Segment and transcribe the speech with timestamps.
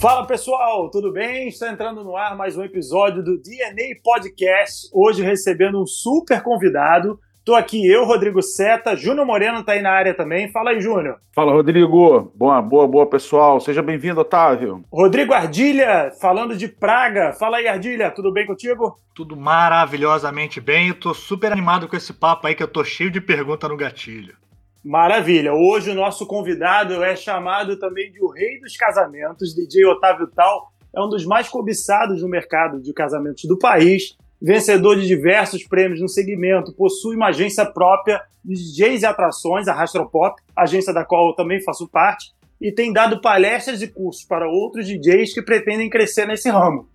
[0.00, 1.48] Fala pessoal, tudo bem?
[1.48, 4.88] Está entrando no ar mais um episódio do DNA Podcast.
[4.94, 7.20] Hoje recebendo um super convidado.
[7.44, 10.50] Tô aqui eu, Rodrigo Seta, Júnior Moreno tá aí na área também.
[10.50, 11.18] Fala aí, Júnior.
[11.34, 12.32] Fala, Rodrigo.
[12.34, 13.60] Boa, boa, boa, pessoal.
[13.60, 14.82] Seja bem-vindo, Otávio.
[14.90, 17.34] Rodrigo Ardilha, falando de Praga.
[17.34, 18.96] Fala aí, Ardilha, tudo bem contigo?
[19.14, 20.88] Tudo maravilhosamente bem.
[20.88, 23.76] Eu tô super animado com esse papo aí que eu tô cheio de pergunta no
[23.76, 24.39] gatilho.
[24.82, 25.52] Maravilha.
[25.52, 30.72] Hoje o nosso convidado é chamado também de o rei dos casamentos, DJ Otávio Tal.
[30.94, 36.00] É um dos mais cobiçados no mercado de casamentos do país, vencedor de diversos prêmios
[36.00, 41.28] no segmento, possui uma agência própria de DJs e atrações, a Rastropop, agência da qual
[41.28, 45.90] eu também faço parte, e tem dado palestras e cursos para outros DJs que pretendem
[45.90, 46.88] crescer nesse ramo.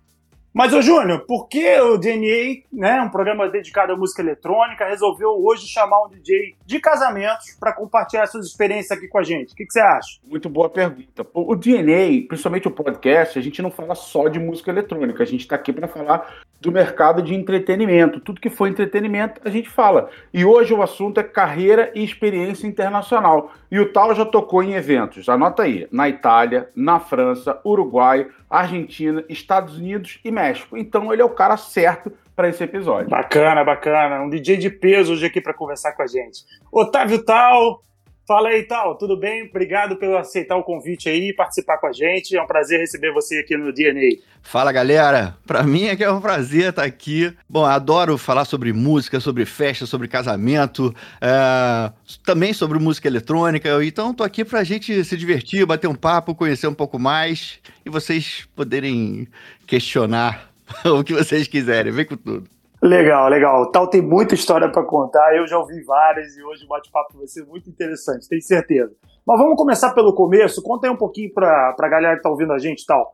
[0.56, 5.28] Mas, ô Júnior, por que o DNA, né, um programa dedicado à música eletrônica, resolveu
[5.44, 9.52] hoje chamar um DJ de casamentos para compartilhar suas experiências aqui com a gente?
[9.52, 10.18] O que, você acha?
[10.26, 11.26] Muito boa pergunta.
[11.34, 15.42] O DNA, principalmente o podcast, a gente não fala só de música eletrônica, a gente
[15.42, 16.26] está aqui para falar
[16.58, 18.18] do mercado de entretenimento.
[18.20, 20.08] Tudo que for entretenimento, a gente fala.
[20.32, 23.52] E hoje o assunto é carreira e experiência internacional.
[23.70, 29.24] E o Tal já tocou em eventos, anota aí, na Itália, na França, Uruguai, Argentina,
[29.28, 30.76] Estados Unidos e México.
[30.76, 33.08] Então ele é o cara certo para esse episódio.
[33.08, 34.22] Bacana, bacana.
[34.22, 36.44] Um DJ de peso hoje aqui para conversar com a gente.
[36.70, 37.82] Otávio Tal,
[38.26, 39.44] Fala aí, Tal, tudo bem?
[39.44, 42.36] Obrigado por aceitar o convite aí e participar com a gente.
[42.36, 44.18] É um prazer receber você aqui no DNA.
[44.42, 45.36] Fala, galera.
[45.46, 47.32] Para mim é que é um prazer estar aqui.
[47.48, 51.92] Bom, adoro falar sobre música, sobre festa, sobre casamento, é...
[52.24, 53.68] também sobre música eletrônica.
[53.84, 57.90] Então, tô aqui pra gente se divertir, bater um papo, conhecer um pouco mais e
[57.90, 59.28] vocês poderem
[59.68, 60.50] questionar
[60.84, 61.92] o que vocês quiserem.
[61.92, 62.55] Vem com tudo.
[62.86, 63.68] Legal, legal.
[63.72, 67.26] Tal tem muita história para contar, eu já ouvi várias e hoje o bate-papo vai
[67.26, 68.92] ser muito interessante, tenho certeza.
[69.26, 70.62] Mas vamos começar pelo começo.
[70.62, 73.12] Conta aí um pouquinho para a galera que tá ouvindo a gente tal.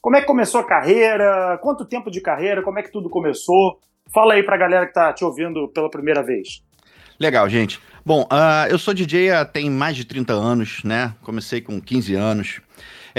[0.00, 1.58] Como é que começou a carreira?
[1.60, 2.62] Quanto tempo de carreira?
[2.62, 3.80] Como é que tudo começou?
[4.14, 6.62] Fala aí para a galera que tá te ouvindo pela primeira vez.
[7.18, 7.80] Legal, gente.
[8.06, 11.12] Bom, uh, eu sou DJ há tem mais de 30 anos, né?
[11.24, 12.60] Comecei com 15 anos.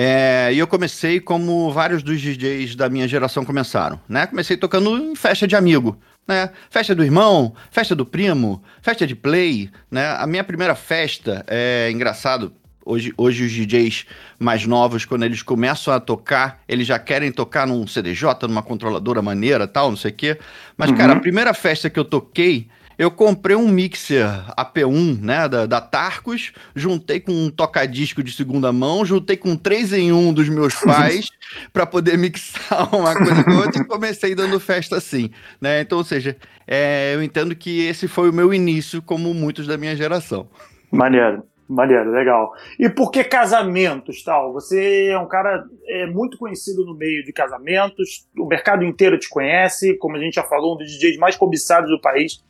[0.01, 4.25] É, e eu comecei como vários dos DJs da minha geração começaram, né?
[4.27, 6.51] Comecei tocando em festa de amigo, né?
[6.69, 10.15] Festa do irmão, festa do primo, festa de play, né?
[10.17, 12.53] A minha primeira festa, é engraçado,
[12.85, 14.05] Hoje, hoje os DJs
[14.39, 19.21] mais novos, quando eles começam a tocar, eles já querem tocar num CDJ, numa controladora
[19.21, 20.39] maneira tal, não sei o quê.
[20.75, 20.95] Mas, uhum.
[20.95, 22.67] cara, a primeira festa que eu toquei,
[22.99, 24.27] eu comprei um mixer
[24.57, 29.93] AP1, né, da, da Tarcos, juntei com um tocadisco de segunda mão, juntei com 3
[29.93, 31.29] em 1 dos meus pais
[31.71, 32.59] para poder mixar
[32.93, 35.79] uma coisa com outra e comecei dando festa assim, né?
[35.79, 36.35] Então, ou seja,
[36.67, 40.49] é, eu entendo que esse foi o meu início, como muitos da minha geração.
[40.91, 41.43] Maneiro.
[41.69, 42.51] Maneiro, legal.
[42.79, 44.51] E por que casamentos, tal?
[44.53, 49.29] Você é um cara é, muito conhecido no meio de casamentos, o mercado inteiro te
[49.29, 52.43] conhece, como a gente já falou, um dos DJs mais cobiçados do país.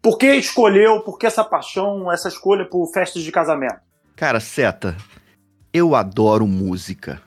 [0.00, 3.80] Por que escolheu, por que essa paixão, essa escolha por festas de casamento?
[4.14, 4.96] Cara, Seta,
[5.72, 7.20] eu adoro música.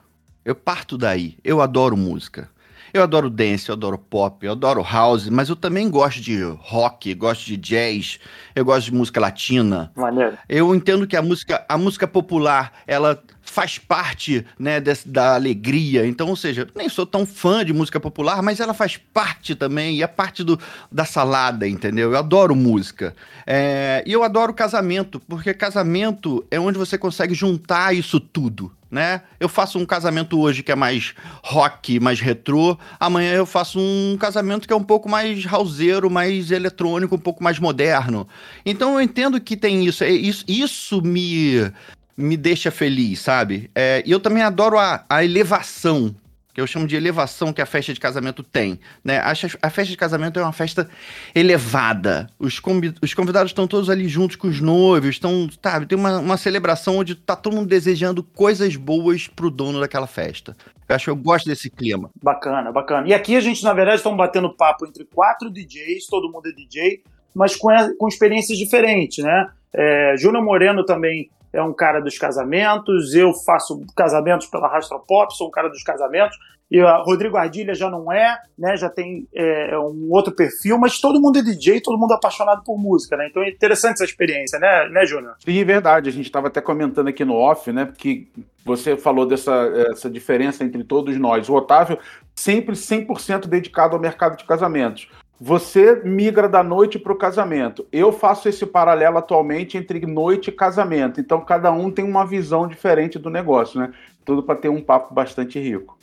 [0.44, 1.36] Eu parto daí.
[1.44, 2.48] Eu adoro música.
[2.92, 7.14] Eu adoro dance, eu adoro pop, eu adoro house, mas eu também gosto de rock,
[7.14, 8.20] gosto de jazz,
[8.54, 9.90] eu gosto de música latina.
[9.96, 10.36] Maneiro.
[10.46, 16.06] Eu entendo que a música, a música popular, ela faz parte, né, desse, da alegria.
[16.06, 19.96] Então, ou seja, nem sou tão fã de música popular, mas ela faz parte também,
[19.96, 20.58] e é parte do,
[20.90, 22.12] da salada, entendeu?
[22.12, 23.14] Eu adoro música.
[23.46, 29.22] É, e eu adoro casamento, porque casamento é onde você consegue juntar isso tudo né?
[29.40, 32.78] Eu faço um casamento hoje que é mais rock, mais retrô.
[33.00, 37.42] Amanhã eu faço um casamento que é um pouco mais houseiro, mais eletrônico, um pouco
[37.42, 38.28] mais moderno.
[38.66, 40.04] Então eu entendo que tem isso.
[40.04, 41.72] É, isso, isso me,
[42.14, 43.70] me deixa feliz, sabe?
[43.74, 46.14] É, e eu também adoro a, a elevação
[46.52, 48.78] que eu chamo de elevação que a festa de casamento tem.
[49.02, 49.18] Né?
[49.18, 50.88] A, a festa de casamento é uma festa
[51.34, 52.28] elevada.
[52.38, 52.60] Os,
[53.02, 56.98] os convidados estão todos ali juntos com os noivos, estão, sabe, tem uma, uma celebração
[56.98, 60.56] onde tá todo mundo desejando coisas boas pro dono daquela festa.
[60.88, 62.10] Eu acho que eu gosto desse clima.
[62.22, 63.08] Bacana, bacana.
[63.08, 66.52] E aqui a gente, na verdade, estamos batendo papo entre quatro DJs, todo mundo é
[66.52, 67.02] DJ,
[67.34, 69.48] mas com, com experiências diferentes, né?
[69.72, 74.68] É, Júnior Moreno também é um cara dos casamentos, eu faço casamentos pela
[75.06, 76.36] Pop, sou um cara dos casamentos,
[76.70, 80.98] e o Rodrigo Ardilha já não é, né, já tem é, um outro perfil, mas
[80.98, 84.04] todo mundo é DJ, todo mundo é apaixonado por música, né, então é interessante essa
[84.04, 85.34] experiência, né, né Júnior?
[85.44, 88.26] Sim, é verdade, a gente estava até comentando aqui no off, né, porque
[88.64, 89.52] você falou dessa
[89.90, 91.98] essa diferença entre todos nós, o Otávio
[92.34, 95.08] sempre 100% dedicado ao mercado de casamentos,
[95.44, 97.84] você migra da noite para o casamento.
[97.90, 101.20] Eu faço esse paralelo atualmente entre noite e casamento.
[101.20, 103.92] Então, cada um tem uma visão diferente do negócio, né?
[104.24, 105.98] Tudo para ter um papo bastante rico.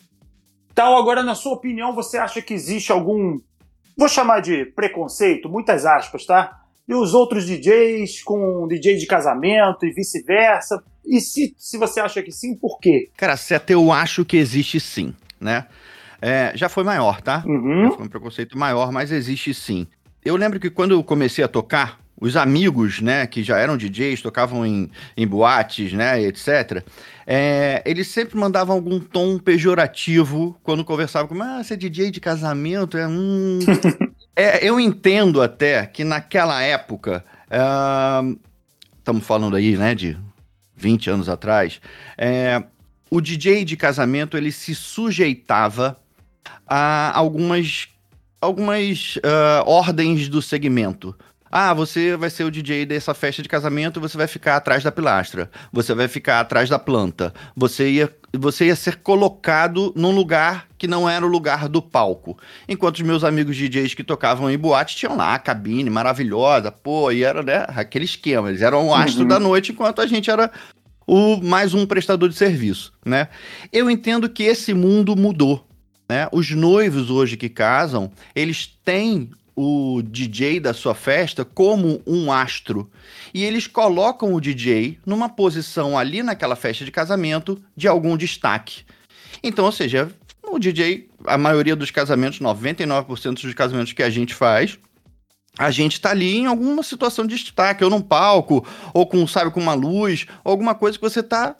[0.76, 3.40] Tal, agora, na sua opinião, você acha que existe algum,
[3.98, 6.60] vou chamar de preconceito, muitas aspas, tá?
[6.86, 10.84] E os outros DJs com DJ de casamento e vice-versa?
[11.06, 13.10] E se, se você acha que sim, por quê?
[13.16, 15.66] Cara, Seta, eu acho que existe sim, né?
[16.22, 17.44] É, já foi maior, tá?
[17.46, 17.86] Uhum.
[17.86, 19.88] Já foi um preconceito maior, mas existe sim.
[20.24, 24.22] Eu lembro que quando eu comecei a tocar, os amigos, né, que já eram DJs,
[24.22, 26.84] tocavam em, em boates, né, etc.,
[27.26, 31.46] é, eles sempre mandavam algum tom pejorativo quando conversavam comigo.
[31.46, 32.98] Ah, você é DJ de casamento?
[32.98, 33.60] É, hum...
[34.36, 37.24] é, eu entendo até que naquela época,
[38.98, 40.18] estamos uh, falando aí, né, de
[40.76, 41.80] 20 anos atrás,
[42.18, 42.62] é,
[43.10, 45.98] o DJ de casamento, ele se sujeitava
[46.68, 47.88] a algumas,
[48.42, 51.16] algumas uh, ordens do segmento.
[51.52, 54.92] Ah, você vai ser o DJ dessa festa de casamento você vai ficar atrás da
[54.92, 55.50] pilastra.
[55.74, 57.34] Você vai ficar atrás da planta.
[57.56, 62.38] Você ia, você ia ser colocado num lugar que não era o lugar do palco.
[62.68, 67.12] Enquanto os meus amigos DJs que tocavam em boate tinham lá a cabine maravilhosa, pô,
[67.12, 68.50] e era né, aquele esquema.
[68.50, 69.28] Eles eram o astro uhum.
[69.28, 70.52] da noite, enquanto a gente era
[71.08, 73.30] o mais um prestador de serviço, né?
[73.74, 75.68] Eu entendo que esse mundo mudou.
[76.10, 76.28] Né?
[76.32, 82.90] Os noivos hoje que casam, eles têm o DJ da sua festa como um astro.
[83.34, 88.84] E eles colocam o DJ numa posição ali naquela festa de casamento de algum destaque.
[89.44, 90.10] Então, ou seja,
[90.44, 94.80] o DJ, a maioria dos casamentos, 99% dos casamentos que a gente faz,
[95.58, 99.52] a gente está ali em alguma situação de destaque, ou num palco, ou com, sabe,
[99.52, 101.56] com uma luz, alguma coisa que você está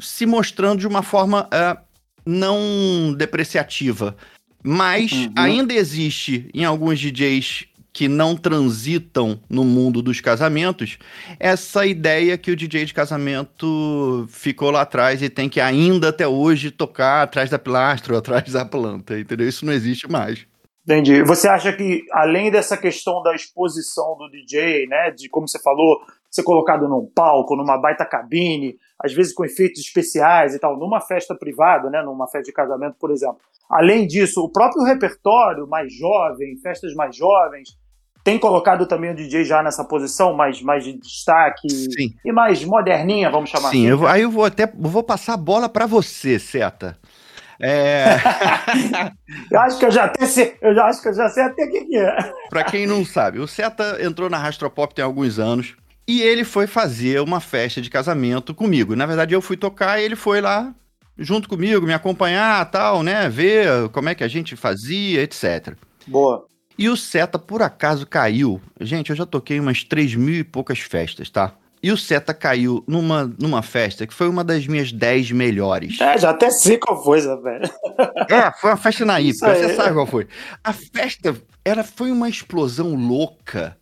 [0.00, 1.91] se mostrando de uma forma uh,
[2.24, 4.16] não depreciativa.
[4.62, 5.32] Mas uhum.
[5.36, 10.98] ainda existe em alguns DJs que não transitam no mundo dos casamentos,
[11.38, 16.26] essa ideia que o DJ de casamento ficou lá atrás e tem que ainda até
[16.26, 19.46] hoje tocar atrás da pilastra ou atrás da planta, entendeu?
[19.46, 20.46] Isso não existe mais.
[20.84, 21.22] Entendi.
[21.22, 26.00] Você acha que, além dessa questão da exposição do DJ, né, de como você falou,
[26.30, 31.00] ser colocado num palco, numa baita cabine, às vezes com efeitos especiais e tal, numa
[31.00, 33.38] festa privada, né, numa festa de casamento, por exemplo.
[33.68, 37.76] Além disso, o próprio repertório mais jovem, festas mais jovens,
[38.24, 42.14] tem colocado também o DJ já nessa posição mais, mais de destaque Sim.
[42.24, 43.98] e mais moderninha, vamos chamar Sim, assim.
[43.98, 46.96] Sim, aí eu vou até vou passar a bola para você, Seta.
[47.60, 48.16] É...
[49.50, 51.64] eu acho que eu já até sei, eu já acho que eu já sei até
[51.64, 52.16] o que, que é.
[52.48, 55.74] Para quem não sabe, o Seta entrou na Rastropop tem alguns anos.
[56.06, 58.96] E ele foi fazer uma festa de casamento comigo.
[58.96, 60.74] Na verdade, eu fui tocar e ele foi lá
[61.18, 63.28] junto comigo, me acompanhar, tal, né?
[63.28, 65.76] Ver como é que a gente fazia, etc.
[66.06, 66.46] Boa.
[66.78, 68.60] E o Seta, por acaso, caiu.
[68.80, 71.54] Gente, eu já toquei umas três mil e poucas festas, tá?
[71.82, 76.00] E o Seta caiu numa, numa festa que foi uma das minhas dez melhores.
[76.00, 77.70] É, já até sei qual foi, velho.
[78.30, 80.28] É, foi uma festa na IPA, você sabe qual foi.
[80.62, 83.76] A festa era, foi uma explosão louca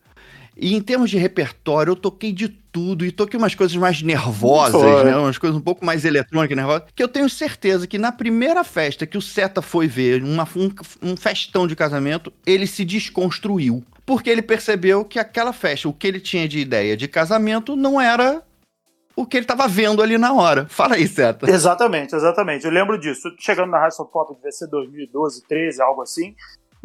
[0.61, 5.05] e em termos de repertório, eu toquei de tudo e toquei umas coisas mais nervosas,
[5.05, 5.17] né?
[5.17, 6.83] Umas coisas um pouco mais eletrônicas, nervosas.
[6.95, 10.71] Que eu tenho certeza que na primeira festa que o Seta foi ver, uma, um,
[11.03, 13.83] um festão de casamento, ele se desconstruiu.
[14.05, 17.99] Porque ele percebeu que aquela festa, o que ele tinha de ideia de casamento, não
[17.99, 18.43] era
[19.17, 20.67] o que ele estava vendo ali na hora.
[20.69, 21.51] Fala aí, Seta.
[21.51, 22.67] Exatamente, exatamente.
[22.67, 23.35] Eu lembro disso.
[23.39, 26.35] Chegando na Rádio Pop, devia ser 2012, 13, algo assim.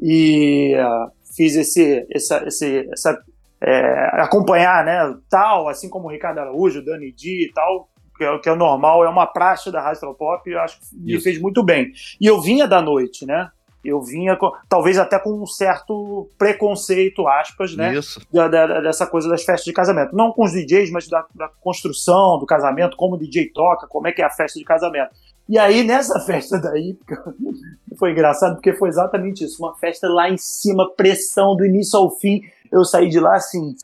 [0.01, 3.21] E uh, fiz esse, essa, esse, essa
[3.61, 8.23] é, acompanhar, né, tal, assim como o Ricardo Araújo, o Dani D e tal, que
[8.23, 11.63] é, que é normal, é uma praxe da Pop, eu acho que me fez muito
[11.63, 11.91] bem.
[12.19, 13.49] E eu vinha da noite, né?
[13.83, 17.93] Eu vinha, com, talvez até com um certo preconceito, aspas, né?
[17.93, 18.19] Isso.
[18.33, 20.15] Da, da, dessa coisa das festas de casamento.
[20.15, 24.07] Não com os DJs, mas da, da construção do casamento, como o DJ toca, como
[24.07, 25.11] é que é a festa de casamento.
[25.47, 26.97] E aí, nessa festa daí,
[27.99, 29.63] foi engraçado porque foi exatamente isso.
[29.63, 32.41] Uma festa lá em cima, pressão do início ao fim
[32.71, 33.75] eu saí de lá assim,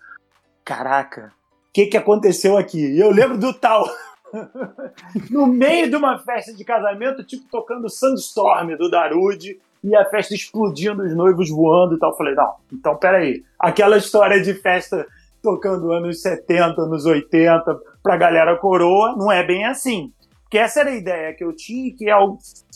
[0.64, 1.34] caraca,
[1.70, 2.98] o que, que aconteceu aqui?
[2.98, 3.86] Eu lembro do tal.
[5.30, 10.34] no meio de uma festa de casamento, tipo tocando Sandstorm do Darude e a festa
[10.34, 12.12] explodindo, os noivos voando e tal.
[12.12, 13.44] Eu falei, não, então peraí.
[13.60, 15.08] Aquela história de festa
[15.42, 20.12] tocando anos 70, anos 80 pra galera coroa, não é bem assim.
[20.52, 22.08] Porque essa era a ideia que eu tinha, que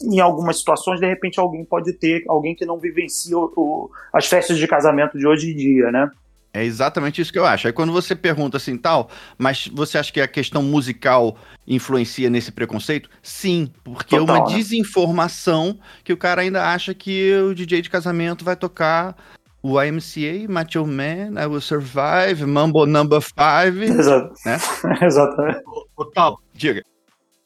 [0.01, 4.27] em algumas situações, de repente, alguém pode ter, alguém que não vivencia o, o, as
[4.27, 6.09] festas de casamento de hoje em dia, né?
[6.53, 7.67] É exatamente isso que eu acho.
[7.67, 11.35] Aí quando você pergunta assim, tal, mas você acha que a questão musical
[11.67, 13.09] influencia nesse preconceito?
[13.21, 14.55] Sim, porque Total, é uma né?
[14.55, 19.17] desinformação que o cara ainda acha que o DJ de casamento vai tocar
[19.61, 23.37] o YMCA, Macho Man, I Will Survive, Mambo Number 5.
[23.83, 24.33] Exato.
[24.45, 24.57] Né?
[25.05, 25.61] Exatamente.
[25.67, 26.81] O, o tal, Diga.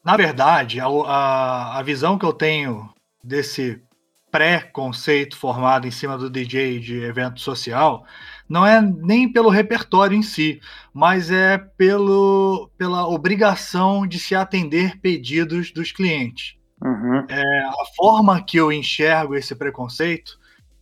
[0.04, 2.88] Na verdade, a, a, a visão que eu tenho
[3.22, 3.82] desse
[4.30, 8.04] pré-conceito formado em cima do DJ de evento social
[8.48, 10.60] não é nem pelo repertório em si,
[10.92, 16.56] mas é pelo, pela obrigação de se atender pedidos dos clientes.
[16.82, 17.24] Uhum.
[17.28, 20.38] É, a forma que eu enxergo esse preconceito,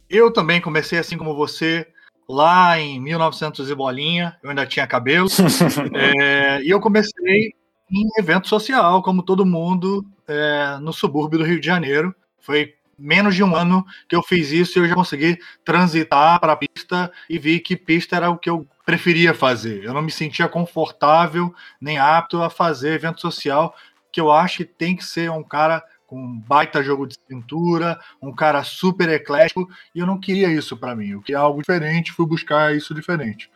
[0.09, 1.87] eu também comecei assim como você,
[2.29, 5.29] lá em 1900 e bolinha, eu ainda tinha cabelo,
[5.95, 7.53] é, e eu comecei
[7.91, 12.15] em evento social, como todo mundo, é, no subúrbio do Rio de Janeiro.
[12.41, 16.53] Foi menos de um ano que eu fiz isso e eu já consegui transitar para
[16.53, 19.85] a pista e vi que pista era o que eu preferia fazer.
[19.85, 23.75] Eu não me sentia confortável nem apto a fazer evento social,
[24.11, 28.01] que eu acho que tem que ser um cara com um baita jogo de cintura,
[28.21, 31.11] um cara super eclético, e eu não queria isso para mim.
[31.11, 33.51] Eu queria algo diferente, fui buscar isso diferente.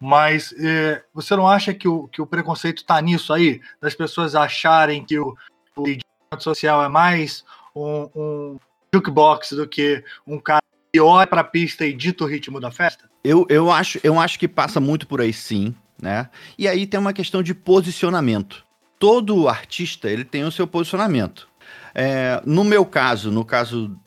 [0.00, 3.60] Mas eh, você não acha que o, que o preconceito está nisso aí?
[3.80, 5.36] Das pessoas acharem que o,
[5.76, 5.84] o
[6.40, 8.58] social é mais um, um
[8.92, 12.70] jukebox do que um cara que olha para a pista e dita o ritmo da
[12.70, 13.10] festa?
[13.24, 16.28] Eu, eu, acho, eu acho que passa muito por aí sim, né?
[16.58, 18.64] E aí tem uma questão de posicionamento.
[18.98, 21.48] Todo artista, ele tem o seu posicionamento.
[21.94, 23.98] É, no meu caso, no caso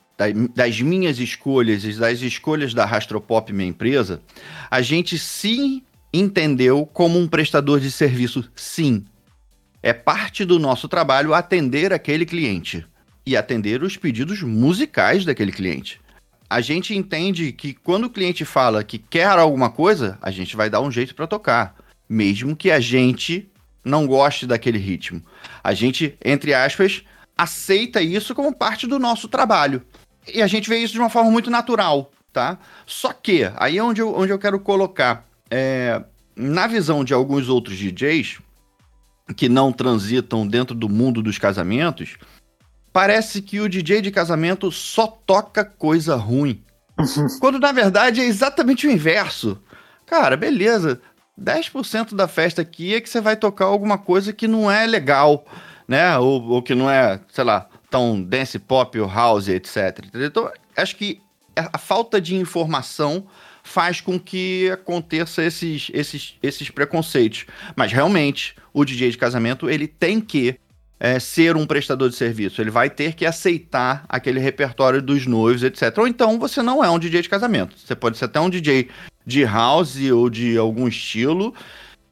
[0.56, 4.22] das minhas escolhas e das escolhas da Rastropop, minha empresa,
[4.70, 9.06] a gente sim entendeu como um prestador de serviço, sim.
[9.84, 12.86] É parte do nosso trabalho atender aquele cliente
[13.26, 16.02] e atender os pedidos musicais daquele cliente.
[16.50, 20.70] A gente entende que quando o cliente fala que quer alguma coisa, a gente vai
[20.70, 21.76] dar um jeito para tocar,
[22.10, 23.52] mesmo que a gente
[23.84, 25.22] não goste daquele ritmo.
[25.64, 27.04] A gente, entre aspas,
[27.38, 29.84] aceita isso como parte do nosso trabalho.
[30.34, 32.58] E a gente vê isso de uma forma muito natural, tá?
[32.86, 36.02] Só que, aí é onde eu, onde eu quero colocar, é,
[36.36, 38.40] na visão de alguns outros DJs,
[39.36, 42.18] que não transitam dentro do mundo dos casamentos,
[42.94, 46.64] parece que o DJ de casamento só toca coisa ruim.
[47.40, 49.62] Quando na verdade é exatamente o inverso.
[50.06, 51.02] Cara, beleza.
[51.40, 55.46] 10% da festa aqui é que você vai tocar alguma coisa que não é legal
[55.88, 56.18] né?
[56.18, 60.00] Ou, ou que não é, sei lá, tão dance pop ou house, etc.
[60.14, 61.22] Então, acho que
[61.56, 63.26] a falta de informação
[63.64, 67.46] faz com que aconteça esses, esses, esses preconceitos.
[67.76, 70.58] Mas realmente, o DJ de casamento ele tem que
[71.00, 72.62] é, ser um prestador de serviço.
[72.62, 75.98] Ele vai ter que aceitar aquele repertório dos noivos, etc.
[75.98, 77.78] Ou então você não é um DJ de casamento.
[77.78, 78.90] Você pode ser até um DJ
[79.26, 81.54] de house ou de algum estilo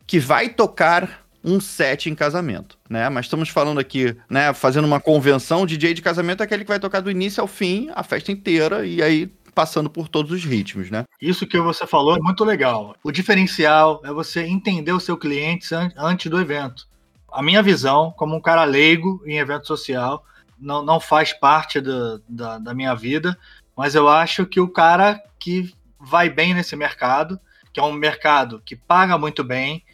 [0.05, 3.08] que vai tocar um set em casamento, né?
[3.08, 6.70] Mas estamos falando aqui, né, fazendo uma convenção, o DJ de casamento é aquele que
[6.70, 10.44] vai tocar do início ao fim, a festa inteira, e aí passando por todos os
[10.44, 11.06] ritmos, né?
[11.22, 12.96] Isso que você falou é muito legal.
[13.02, 16.88] O diferencial é você entender o seu cliente antes do evento.
[17.32, 20.25] A minha visão, como um cara leigo em evento social,
[20.60, 23.38] não, não faz parte do, da, da minha vida,
[23.78, 27.40] mas eu acho que o cara que vai bem nesse mercado,
[27.72, 29.85] que é um mercado que paga muito bem,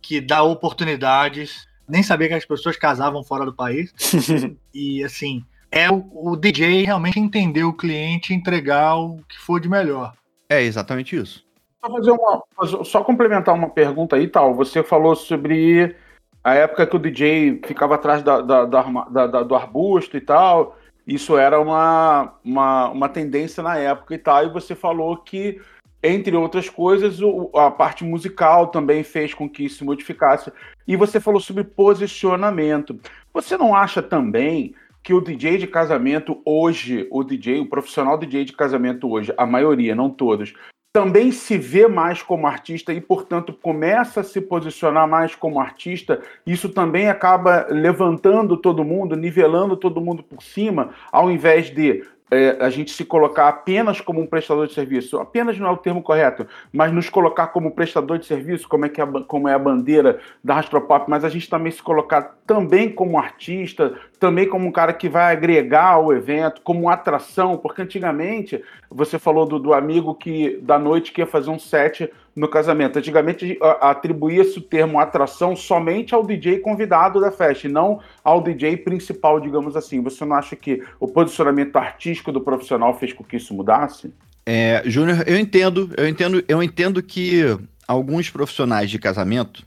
[0.00, 1.66] que dá oportunidades.
[1.88, 3.92] Nem sabia que as pessoas casavam fora do país.
[4.72, 9.68] e assim, é o, o DJ realmente entender o cliente, entregar o que for de
[9.68, 10.12] melhor.
[10.48, 11.44] É exatamente isso.
[11.84, 14.54] Só, fazer uma, só complementar uma pergunta aí, tal.
[14.54, 15.96] Você falou sobre
[16.42, 20.76] a época que o DJ ficava atrás da, da, da, da, do arbusto e tal.
[21.06, 24.44] Isso era uma, uma, uma tendência na época e tal.
[24.44, 25.60] E você falou que
[26.02, 30.50] entre outras coisas, o, a parte musical também fez com que isso se modificasse.
[30.86, 32.98] E você falou sobre posicionamento.
[33.32, 38.44] Você não acha também que o DJ de casamento hoje, o DJ, o profissional DJ
[38.44, 40.54] de casamento hoje, a maioria, não todos,
[40.92, 46.20] também se vê mais como artista e, portanto, começa a se posicionar mais como artista,
[46.44, 52.56] isso também acaba levantando todo mundo, nivelando todo mundo por cima, ao invés de é,
[52.60, 56.02] a gente se colocar apenas como um prestador de serviço, apenas não é o termo
[56.02, 59.58] correto, mas nos colocar como prestador de serviço, como é, que é, como é a
[59.58, 64.70] bandeira da Rastropop, mas a gente também se colocar também como artista, também como um
[64.70, 70.14] cara que vai agregar o evento, como atração, porque antigamente você falou do, do amigo
[70.14, 72.98] que da noite que ia fazer um set no casamento.
[72.98, 78.76] Antigamente atribuía-se o termo atração somente ao DJ convidado da festa, e não ao DJ
[78.76, 80.02] principal, digamos assim.
[80.02, 84.12] Você não acha que o posicionamento artístico do profissional fez com que isso mudasse?
[84.44, 87.42] É, Júnior, eu entendo, eu entendo, eu entendo que
[87.88, 89.64] alguns profissionais de casamento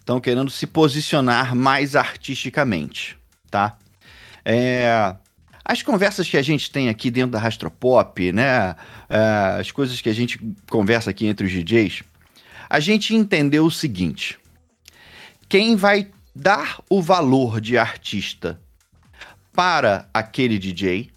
[0.00, 3.16] estão querendo se posicionar mais artisticamente
[3.50, 3.76] tá?
[4.44, 5.14] É,
[5.64, 8.76] As conversas que a gente tem aqui dentro da Rastropop, né?
[9.08, 10.38] É, as coisas que a gente
[10.70, 12.02] conversa aqui entre os DJs,
[12.68, 14.38] a gente entendeu o seguinte:
[15.48, 18.60] quem vai dar o valor de artista
[19.52, 21.10] para aquele DJ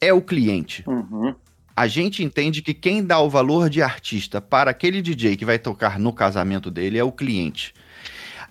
[0.00, 0.82] é o cliente.
[0.86, 1.34] Uhum.
[1.76, 5.58] A gente entende que quem dá o valor de artista para aquele DJ que vai
[5.58, 7.72] tocar no casamento dele é o cliente.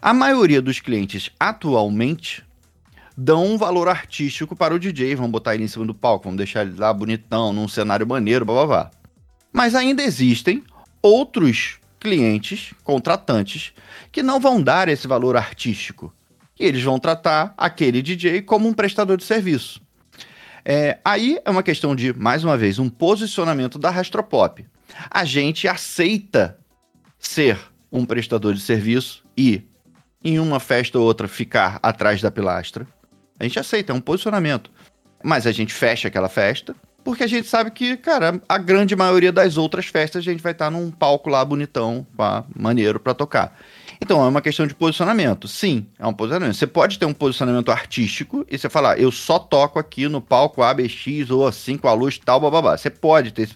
[0.01, 2.46] A maioria dos clientes atualmente
[3.17, 6.35] dão um valor artístico para o DJ, vão botar ele em cima do palco, vão
[6.35, 8.91] deixar ele lá bonitão, num cenário maneiro, blá blá blá.
[9.51, 10.63] Mas ainda existem
[11.01, 13.73] outros clientes, contratantes,
[14.11, 16.13] que não vão dar esse valor artístico.
[16.59, 19.81] E eles vão tratar aquele DJ como um prestador de serviço.
[20.63, 24.65] É, aí é uma questão de, mais uma vez, um posicionamento da Rastropop.
[25.09, 26.57] A gente aceita
[27.17, 27.57] ser
[27.91, 29.63] um prestador de serviço e,
[30.23, 32.85] em uma festa ou outra, ficar atrás da pilastra.
[33.39, 34.71] A gente aceita, é um posicionamento.
[35.23, 39.31] Mas a gente fecha aquela festa, porque a gente sabe que, cara, a grande maioria
[39.31, 43.57] das outras festas a gente vai estar num palco lá bonitão, pá, maneiro para tocar.
[44.01, 45.47] Então é uma questão de posicionamento.
[45.47, 46.55] Sim, é um posicionamento.
[46.55, 50.61] Você pode ter um posicionamento artístico e você falar, eu só toco aqui no palco
[50.61, 52.77] ABX ou assim com a luz tal, babá.
[52.77, 53.55] Você pode ter esse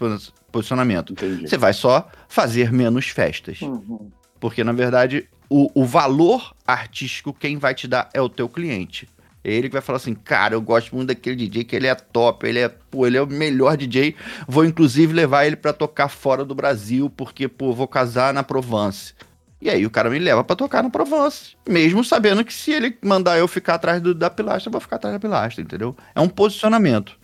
[0.52, 1.14] posicionamento.
[1.14, 1.48] Entendi.
[1.48, 3.62] Você vai só fazer menos festas.
[3.62, 4.10] Uhum.
[4.40, 9.10] Porque, na verdade, o, o valor artístico quem vai te dar é o teu cliente.
[9.44, 12.48] Ele que vai falar assim, cara, eu gosto muito daquele DJ, que ele é top,
[12.48, 14.16] ele é, pô, ele é o melhor DJ.
[14.48, 19.14] Vou inclusive levar ele para tocar fora do Brasil, porque, pô, vou casar na Provence.
[19.60, 22.98] E aí o cara me leva para tocar na Provence, mesmo sabendo que se ele
[23.04, 25.96] mandar eu ficar atrás do, da pilastra, eu vou ficar atrás da pilastra, entendeu?
[26.16, 27.20] É um posicionamento.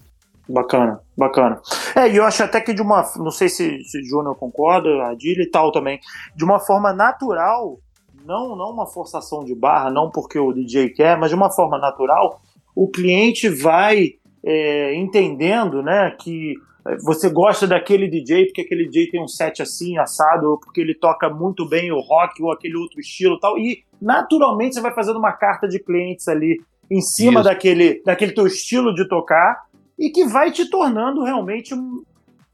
[0.50, 1.60] Bacana, bacana.
[1.96, 4.90] É, e eu acho até que de uma, não sei se, se o Júnior concorda,
[5.08, 6.00] a Dília e tal também,
[6.36, 7.80] de uma forma natural,
[8.28, 11.80] não, não uma forçação de barra, não porque o DJ quer, mas de uma forma
[11.80, 12.42] natural,
[12.76, 16.56] o cliente vai é, entendendo né, que
[16.86, 20.82] é, você gosta daquele DJ porque aquele DJ tem um set assim, assado, ou porque
[20.82, 23.58] ele toca muito bem o rock ou aquele outro estilo tal.
[23.58, 28.46] E naturalmente você vai fazendo uma carta de clientes ali em cima daquele, daquele teu
[28.46, 29.64] estilo de tocar
[29.98, 31.74] e que vai te tornando realmente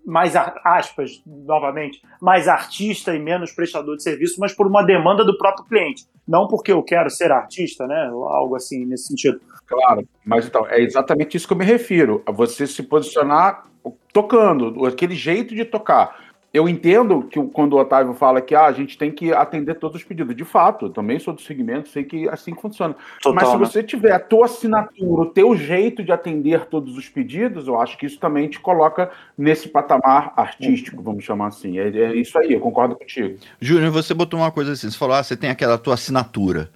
[0.05, 5.37] mais aspas, novamente, mais artista e menos prestador de serviço, mas por uma demanda do
[5.37, 6.05] próprio cliente.
[6.27, 8.09] Não porque eu quero ser artista, né?
[8.11, 9.39] Algo assim nesse sentido.
[9.65, 12.21] Claro, mas então, é exatamente isso que eu me refiro.
[12.25, 13.63] A você se posicionar
[14.11, 16.22] tocando, aquele jeito de tocar
[16.53, 19.97] eu entendo que quando o Otávio fala que ah, a gente tem que atender todos
[19.99, 20.35] os pedidos.
[20.35, 22.95] De fato, eu também sou do segmento, sei que assim funciona.
[23.21, 23.65] Total, Mas se né?
[23.65, 27.97] você tiver a tua assinatura, o teu jeito de atender todos os pedidos, eu acho
[27.97, 31.79] que isso também te coloca nesse patamar artístico, vamos chamar assim.
[31.79, 33.39] É, é isso aí, eu concordo contigo.
[33.59, 36.69] Júnior, você botou uma coisa assim, você falou, ah, você tem aquela tua assinatura.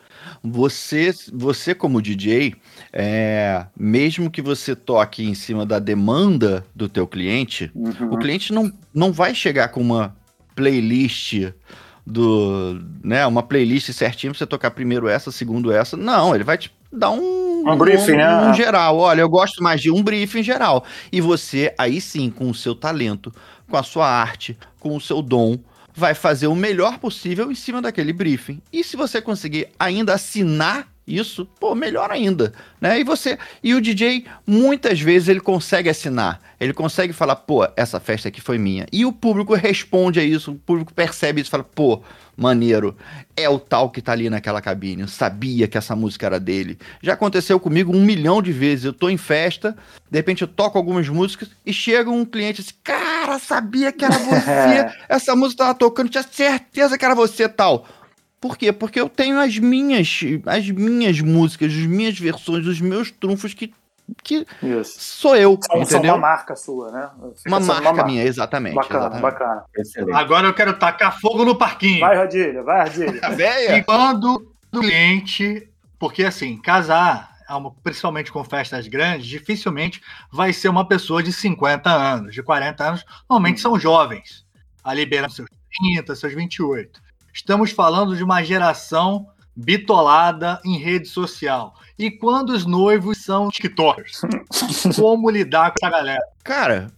[0.43, 2.55] Você, você como DJ,
[2.93, 8.13] é, mesmo que você toque em cima da demanda do teu cliente, uhum.
[8.13, 10.15] o cliente não, não vai chegar com uma
[10.55, 11.51] playlist
[12.05, 15.97] do, né, uma playlist certinha pra você tocar primeiro essa, segundo essa.
[15.97, 18.49] Não, ele vai te dar um, um briefing, um, né?
[18.49, 18.97] Um geral.
[18.97, 20.85] Olha, eu gosto mais de um briefing geral.
[21.11, 23.33] E você, aí sim, com o seu talento,
[23.69, 25.59] com a sua arte, com o seu dom,
[25.97, 28.61] vai fazer o melhor possível em cima daquele briefing.
[28.71, 32.99] E se você conseguir ainda assinar isso, pô, melhor ainda, né?
[32.99, 37.99] E você e o DJ muitas vezes ele consegue assinar, ele consegue falar, pô, essa
[37.99, 38.85] festa aqui foi minha.
[38.91, 42.03] E o público responde a isso, o público percebe isso, fala, pô,
[42.37, 42.95] maneiro,
[43.35, 46.77] é o tal que tá ali naquela cabine, eu sabia que essa música era dele.
[47.01, 49.75] Já aconteceu comigo um milhão de vezes, eu tô em festa,
[50.09, 54.17] de repente eu toco algumas músicas e chega um cliente assim, cara, sabia que era
[54.19, 57.87] você, essa música tava tocando, tinha certeza que era você tal.
[58.39, 58.71] Por quê?
[58.71, 63.73] Porque eu tenho as minhas, as minhas músicas, as minhas versões, os meus trunfos que
[64.23, 64.99] que Isso.
[64.99, 66.13] sou eu, são, entendeu?
[66.13, 67.09] uma marca sua, né?
[67.45, 68.75] uma marca, uma marca minha, exatamente.
[68.75, 69.21] Bacana, exatamente.
[69.21, 69.65] bacana.
[69.75, 70.15] Excelente.
[70.15, 71.99] Agora eu quero tacar fogo no parquinho.
[71.99, 73.21] Vai, Radilha, vai, Radilha.
[73.77, 77.35] e quando o cliente, porque assim, casar,
[77.83, 83.05] principalmente com festas grandes, dificilmente vai ser uma pessoa de 50 anos, de 40 anos,
[83.29, 83.61] normalmente hum.
[83.61, 84.45] são jovens,
[84.83, 87.01] ali beirando seus 30, seus 28.
[87.33, 91.73] Estamos falando de uma geração bitolada em rede social.
[91.97, 94.21] E quando os noivos são TikTokers?
[94.95, 96.23] Como lidar com essa galera?
[96.43, 96.91] Cara,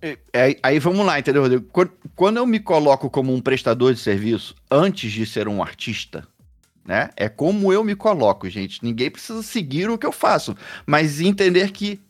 [0.00, 1.66] é, é, aí vamos lá, entendeu, Rodrigo?
[2.14, 6.26] Quando eu me coloco como um prestador de serviço antes de ser um artista,
[6.86, 7.10] né?
[7.16, 8.84] É como eu me coloco, gente.
[8.84, 12.00] Ninguém precisa seguir o que eu faço, mas entender que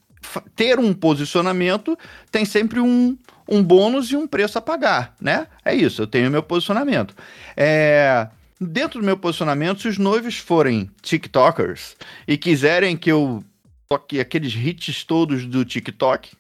[0.55, 1.97] ter um posicionamento
[2.31, 3.17] tem sempre um,
[3.49, 5.47] um bônus e um preço a pagar, né?
[5.65, 7.15] É isso, eu tenho meu posicionamento.
[7.57, 8.29] É,
[8.61, 13.45] dentro do meu posicionamento, se os noivos forem TikTokers e quiserem que eu
[13.89, 16.37] toque aqueles hits todos do TikTok,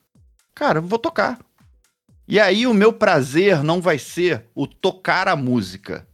[0.54, 1.38] cara, vou tocar.
[2.28, 6.06] E aí o meu prazer não vai ser o tocar a música,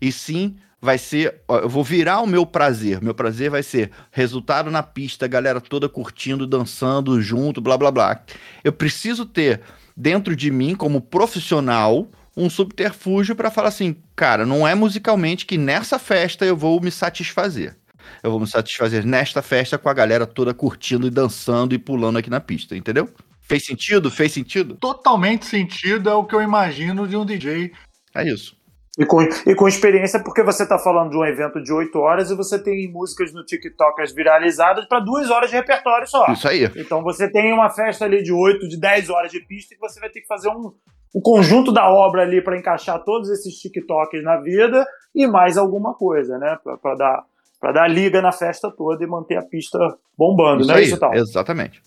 [0.00, 3.02] e sim vai ser, ó, eu vou virar o meu prazer.
[3.02, 8.22] Meu prazer vai ser resultado na pista, galera toda curtindo, dançando junto, blá blá blá.
[8.62, 9.62] Eu preciso ter
[9.96, 15.56] dentro de mim como profissional um subterfúgio para falar assim, cara, não é musicalmente que
[15.56, 17.76] nessa festa eu vou me satisfazer.
[18.22, 22.18] Eu vou me satisfazer nesta festa com a galera toda curtindo e dançando e pulando
[22.18, 23.08] aqui na pista, entendeu?
[23.40, 24.10] Fez sentido?
[24.10, 24.76] Fez sentido?
[24.76, 27.72] Totalmente sentido é o que eu imagino de um DJ.
[28.14, 28.56] É isso.
[28.98, 32.30] E com, e com experiência, porque você está falando de um evento de 8 horas
[32.30, 36.32] e você tem músicas no TikTok viralizadas para duas horas de repertório só.
[36.32, 36.70] Isso aí.
[36.76, 39.98] Então você tem uma festa ali de 8, de 10 horas de pista e você
[39.98, 40.72] vai ter que fazer um,
[41.14, 45.94] um conjunto da obra ali para encaixar todos esses TikToks na vida e mais alguma
[45.94, 46.58] coisa, né?
[46.82, 47.24] Para dar,
[47.72, 49.78] dar liga na festa toda e manter a pista
[50.18, 51.14] bombando, Isso não é aí, isso tal?
[51.14, 51.80] exatamente.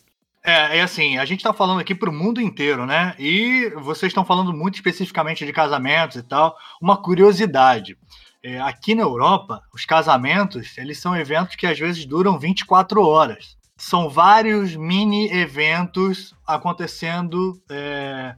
[0.45, 3.13] É, é assim, a gente está falando aqui para o mundo inteiro, né?
[3.19, 6.55] E vocês estão falando muito especificamente de casamentos e tal.
[6.81, 7.97] Uma curiosidade.
[8.41, 13.57] É, aqui na Europa, os casamentos, eles são eventos que às vezes duram 24 horas.
[13.75, 18.33] São vários mini eventos acontecendo é,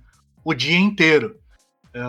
[0.50, 1.36] o dia inteiro.
[1.94, 2.02] É,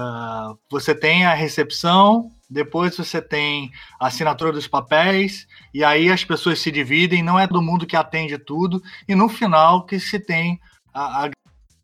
[0.70, 6.58] você tem a recepção, depois você tem a assinatura dos papéis, e aí as pessoas
[6.58, 10.58] se dividem, não é todo mundo que atende tudo, e no final que se tem
[10.92, 11.30] a, a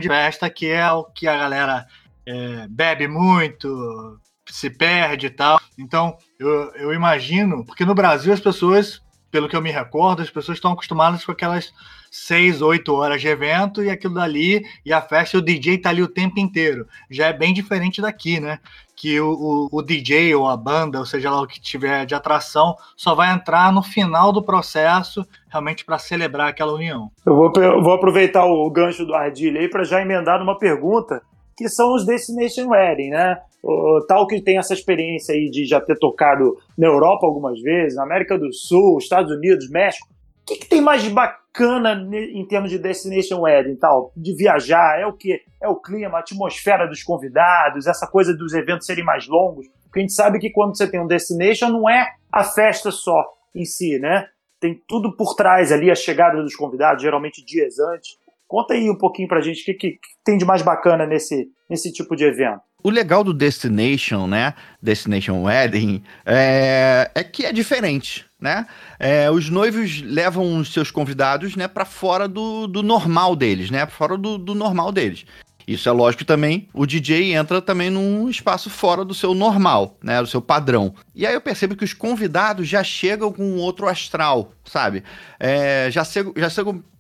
[0.03, 1.87] festa, que é o que a galera
[2.25, 5.61] é, bebe muito, se perde e tal.
[5.79, 10.31] Então, eu, eu imagino, porque no Brasil as pessoas, pelo que eu me recordo, as
[10.31, 11.71] pessoas estão acostumadas com aquelas
[12.17, 15.91] seis, oito horas de evento e aquilo dali, e a festa, e o DJ tá
[15.91, 16.87] ali o tempo inteiro.
[17.11, 18.59] Já é bem diferente daqui, né?
[18.97, 22.15] Que o, o, o DJ ou a banda, ou seja lá o que tiver de
[22.15, 27.11] atração, só vai entrar no final do processo, realmente para celebrar aquela união.
[27.25, 31.21] Eu vou, eu vou aproveitar o gancho do Ardilha aí para já emendar numa pergunta,
[31.57, 33.39] que são os Destination Wedding, né?
[33.63, 37.97] O, tal que tem essa experiência aí de já ter tocado na Europa algumas vezes,
[37.97, 40.09] na América do Sul, Estados Unidos, México.
[40.47, 44.13] Que, que tem mais de bacana em termos de Destination Wedding tal?
[44.17, 45.01] De viajar?
[45.01, 45.43] É o que?
[45.61, 49.67] É o clima, a atmosfera dos convidados, essa coisa dos eventos serem mais longos.
[49.85, 53.25] Porque a gente sabe que quando você tem um Destination, não é a festa só
[53.55, 54.27] em si, né?
[54.61, 58.19] Tem tudo por trás ali, a chegada dos convidados, geralmente dias antes.
[58.47, 61.49] Conta aí um pouquinho pra gente o que, que, que tem de mais bacana nesse,
[61.69, 62.61] nesse tipo de evento.
[62.85, 64.55] O legal do Destination, né?
[64.81, 68.67] Destination Wedding, é, é que é diferente, né?
[68.99, 73.87] É, os noivos levam os seus convidados, né, para fora do, do normal deles, né?
[73.87, 75.25] Pra fora do, do normal deles.
[75.67, 80.21] Isso é lógico também, o DJ entra também num espaço fora do seu normal, né,
[80.21, 80.95] do seu padrão.
[81.13, 85.03] E aí eu percebo que os convidados já chegam com outro astral, sabe?
[85.41, 86.49] É, já, chegam, já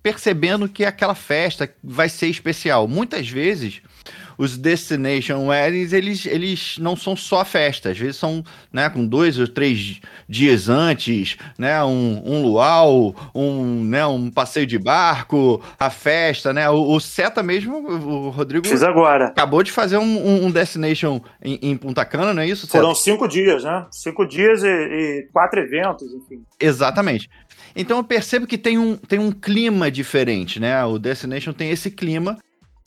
[0.02, 2.88] percebendo que aquela festa vai ser especial.
[2.88, 3.82] Muitas vezes
[4.38, 9.38] os destination weddings, eles, eles não são só festa, às vezes são, né, com dois
[9.38, 15.90] ou três dias antes, né, um, um luau, um, né, um passeio de barco, a
[15.90, 18.66] festa, né, o, o Seta mesmo, o Rodrigo...
[18.66, 19.26] Fiz agora.
[19.26, 22.78] Acabou de fazer um, um destination em, em, Punta Cana, não é isso, Seta?
[22.78, 26.42] Foram cinco dias, né, cinco dias e, e quatro eventos, enfim.
[26.60, 27.28] Exatamente.
[27.76, 30.82] Então eu percebo que tem um, tem um clima diferente, né?
[30.86, 32.38] O Destination tem esse clima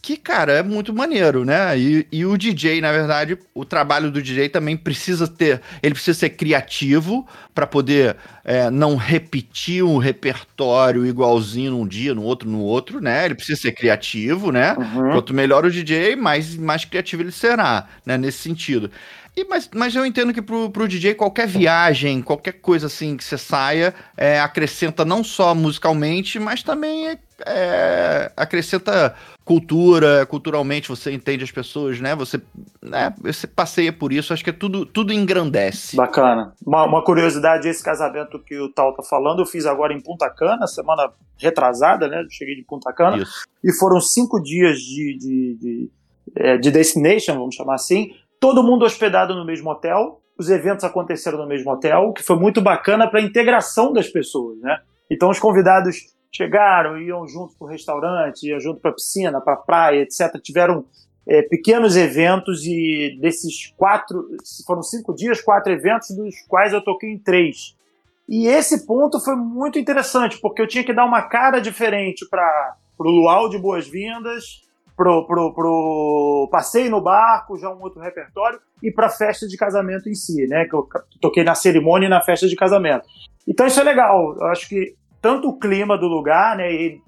[0.01, 1.77] que, cara, é muito maneiro, né?
[1.77, 6.17] E, e, o DJ, na verdade, o trabalho do DJ também precisa ter, ele precisa
[6.17, 12.61] ser criativo para poder é, não repetir um repertório igualzinho num dia, no outro, no
[12.61, 13.25] outro, né?
[13.25, 14.73] Ele precisa ser criativo, né?
[14.77, 15.11] Uhum.
[15.11, 18.17] Quanto melhor o DJ, mais, mais criativo ele será, né?
[18.17, 18.89] Nesse sentido.
[19.35, 23.23] E, mas, mas eu entendo que pro, pro DJ qualquer viagem, qualquer coisa assim que
[23.23, 29.15] você saia, é, acrescenta não só musicalmente, mas também é, acrescenta
[29.49, 32.15] cultura, culturalmente você entende as pessoas, né?
[32.15, 32.39] Você,
[32.83, 33.11] né?
[33.19, 35.95] você passeia por isso, acho que é tudo, tudo engrandece.
[35.95, 36.53] Bacana.
[36.63, 40.29] Uma, uma curiosidade, esse casamento que o Tal tá falando, eu fiz agora em Punta
[40.29, 42.23] Cana, semana retrasada, né?
[42.29, 43.17] cheguei de Punta Cana.
[43.17, 43.43] Isso.
[43.63, 45.91] E foram cinco dias de, de, de,
[46.35, 48.11] é, de destination, vamos chamar assim.
[48.39, 52.35] Todo mundo hospedado no mesmo hotel, os eventos aconteceram no mesmo hotel, o que foi
[52.35, 54.77] muito bacana para a integração das pessoas, né?
[55.09, 55.95] Então os convidados
[56.31, 60.39] chegaram, iam junto para o restaurante, iam junto para a piscina, para a praia, etc.
[60.41, 60.85] Tiveram
[61.27, 64.27] é, pequenos eventos e desses quatro,
[64.65, 67.75] foram cinco dias, quatro eventos, dos quais eu toquei em três.
[68.27, 72.75] E esse ponto foi muito interessante, porque eu tinha que dar uma cara diferente para
[72.99, 74.61] o luau de boas-vindas,
[74.95, 79.57] pro, pro, pro passeio no barco, já um outro repertório, e para a festa de
[79.57, 80.65] casamento em si, né?
[80.65, 80.87] Que eu
[81.21, 83.07] toquei na cerimônia e na festa de casamento.
[83.47, 84.35] Então isso é legal.
[84.35, 86.71] Eu acho que tanto o clima do lugar, né?
[86.71, 87.01] E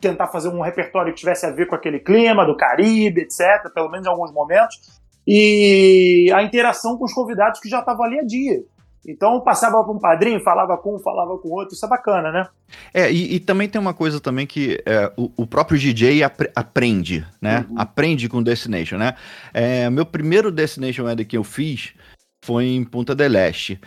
[0.00, 3.90] tentar fazer um repertório que tivesse a ver com aquele clima do Caribe, etc., pelo
[3.90, 4.76] menos em alguns momentos,
[5.26, 8.62] e a interação com os convidados que já estavam ali a dia.
[9.06, 12.32] Então passava para um padrinho, falava com um, falava com o outro, isso é bacana,
[12.32, 12.48] né?
[12.92, 16.40] É, e, e também tem uma coisa também que é, o, o, próprio DJ ap
[16.56, 17.66] aprende, né?
[17.68, 17.78] Uhum.
[17.78, 19.14] Aprende com Destination, né?
[19.52, 21.92] É, meu primeiro Destination Wedding que eu fiz
[22.42, 23.78] foi em Punta del Este.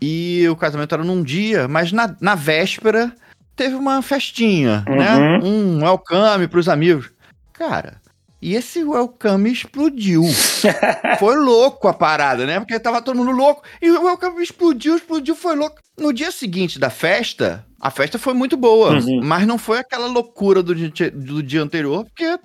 [0.00, 3.14] E o casamento era num dia, mas na, na véspera
[3.56, 5.14] teve uma festinha, né?
[5.14, 5.38] uhum.
[5.38, 5.40] né?
[5.42, 7.10] Um welcome pros amigos.
[7.52, 8.00] Cara,
[8.44, 10.22] e esse Welcome explodiu.
[11.18, 12.60] foi louco a parada, né?
[12.60, 13.62] Porque tava todo mundo louco.
[13.80, 15.76] E o Welcome explodiu, explodiu, foi louco.
[15.98, 18.98] No dia seguinte da festa, a festa foi muito boa.
[18.98, 19.20] Uhum.
[19.24, 22.38] Mas não foi aquela loucura do dia, do dia anterior, porque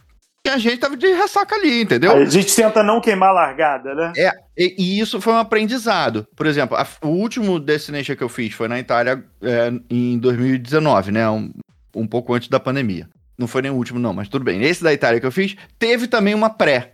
[0.47, 2.15] a gente tava de ressaca ali, entendeu?
[2.15, 4.13] A gente tenta não queimar a largada, né?
[4.17, 6.25] É, e, e isso foi um aprendizado.
[6.36, 11.12] Por exemplo, a, o último Destination que eu fiz foi na Itália é, em 2019,
[11.12, 11.30] né?
[11.30, 11.52] Um,
[11.95, 13.08] um pouco antes da pandemia.
[13.38, 14.62] Não foi nem o último, não, mas tudo bem.
[14.63, 16.93] Esse da Itália que eu fiz, teve também uma pré.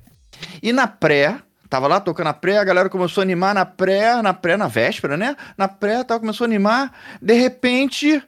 [0.61, 4.21] E na pré, tava lá tocando a pré, a galera começou a animar na pré,
[4.21, 5.35] na pré, na véspera, né?
[5.57, 6.93] Na pré, tal, começou a animar.
[7.21, 8.21] De repente,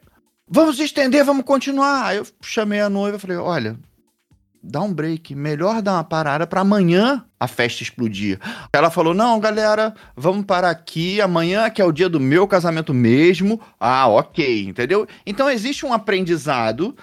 [0.47, 2.07] vamos estender, vamos continuar.
[2.07, 3.77] Aí eu chamei a noiva e falei: olha,
[4.67, 8.39] dá um break, melhor dar uma parada para amanhã a festa explodir.
[8.73, 12.93] Ela falou: "Não, galera, vamos parar aqui, amanhã que é o dia do meu casamento
[12.93, 13.59] mesmo".
[13.79, 15.07] Ah, OK, entendeu?
[15.25, 16.95] Então existe um aprendizado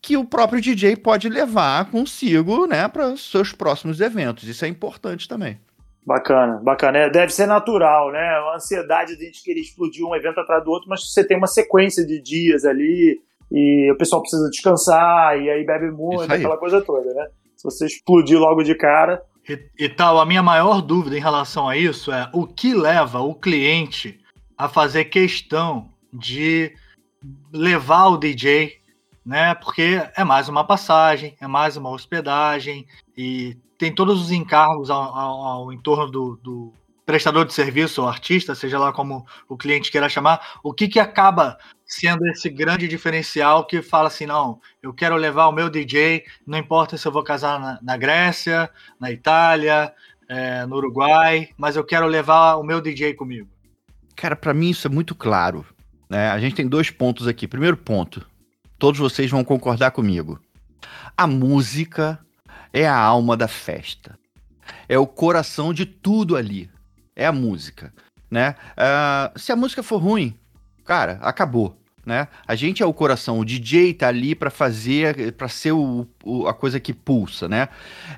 [0.00, 4.48] que o próprio DJ pode levar consigo, né, para seus próximos eventos.
[4.48, 5.60] Isso é importante também.
[6.06, 6.98] Bacana, bacana.
[6.98, 8.18] É, deve ser natural, né?
[8.18, 11.36] A ansiedade de a gente querer explodir um evento atrás do outro, mas você tem
[11.36, 13.20] uma sequência de dias ali
[13.50, 16.38] e o pessoal precisa descansar e aí bebe muito, aí.
[16.38, 17.26] aquela coisa toda, né?
[17.56, 19.22] Se você explodir logo de cara.
[19.48, 23.20] E, e tal, a minha maior dúvida em relação a isso é o que leva
[23.20, 24.18] o cliente
[24.56, 26.72] a fazer questão de
[27.52, 28.80] levar o DJ
[29.24, 29.54] né?
[29.54, 32.86] Porque é mais uma passagem, é mais uma hospedagem
[33.16, 36.72] e tem todos os encargos ao, ao, ao entorno do, do,
[37.10, 40.60] prestador de serviço ou artista, seja lá como o cliente queira chamar.
[40.62, 45.48] O que que acaba sendo esse grande diferencial que fala assim, não, eu quero levar
[45.48, 48.70] o meu DJ, não importa se eu vou casar na, na Grécia,
[49.00, 49.92] na Itália,
[50.28, 53.48] é, no Uruguai, mas eu quero levar o meu DJ comigo.
[54.14, 55.66] Cara, para mim isso é muito claro.
[56.08, 56.30] Né?
[56.30, 57.48] A gente tem dois pontos aqui.
[57.48, 58.24] Primeiro ponto,
[58.78, 60.38] todos vocês vão concordar comigo.
[61.16, 62.20] A música
[62.72, 64.16] é a alma da festa.
[64.88, 66.70] É o coração de tudo ali.
[67.14, 67.92] É a música,
[68.30, 68.54] né?
[68.72, 70.34] Uh, se a música for ruim,
[70.84, 71.76] cara, acabou.
[72.04, 72.28] Né?
[72.46, 76.48] A gente é o coração, o DJ tá ali para fazer, para ser o, o,
[76.48, 77.68] a coisa que pulsa, né?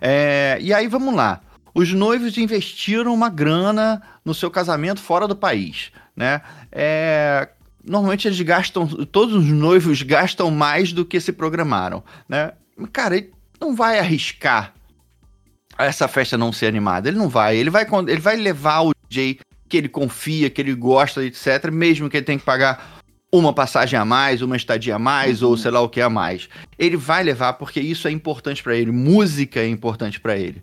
[0.00, 1.40] É, e aí vamos lá.
[1.74, 6.42] Os noivos investiram uma grana no seu casamento fora do país, né?
[6.70, 7.48] É,
[7.84, 12.52] normalmente eles gastam, todos os noivos gastam mais do que se programaram, né?
[12.92, 14.74] Cara, ele não vai arriscar
[15.78, 17.08] essa festa não ser animada.
[17.08, 17.56] Ele não vai.
[17.56, 21.70] Ele vai, ele vai levar o DJ que ele confia, que ele gosta, etc.
[21.72, 23.00] Mesmo que ele tenha que pagar
[23.32, 25.48] uma passagem a mais, uma estadia a mais, uhum.
[25.48, 26.48] ou sei lá o que a mais.
[26.78, 28.90] Ele vai levar porque isso é importante para ele.
[28.90, 30.62] Música é importante para ele.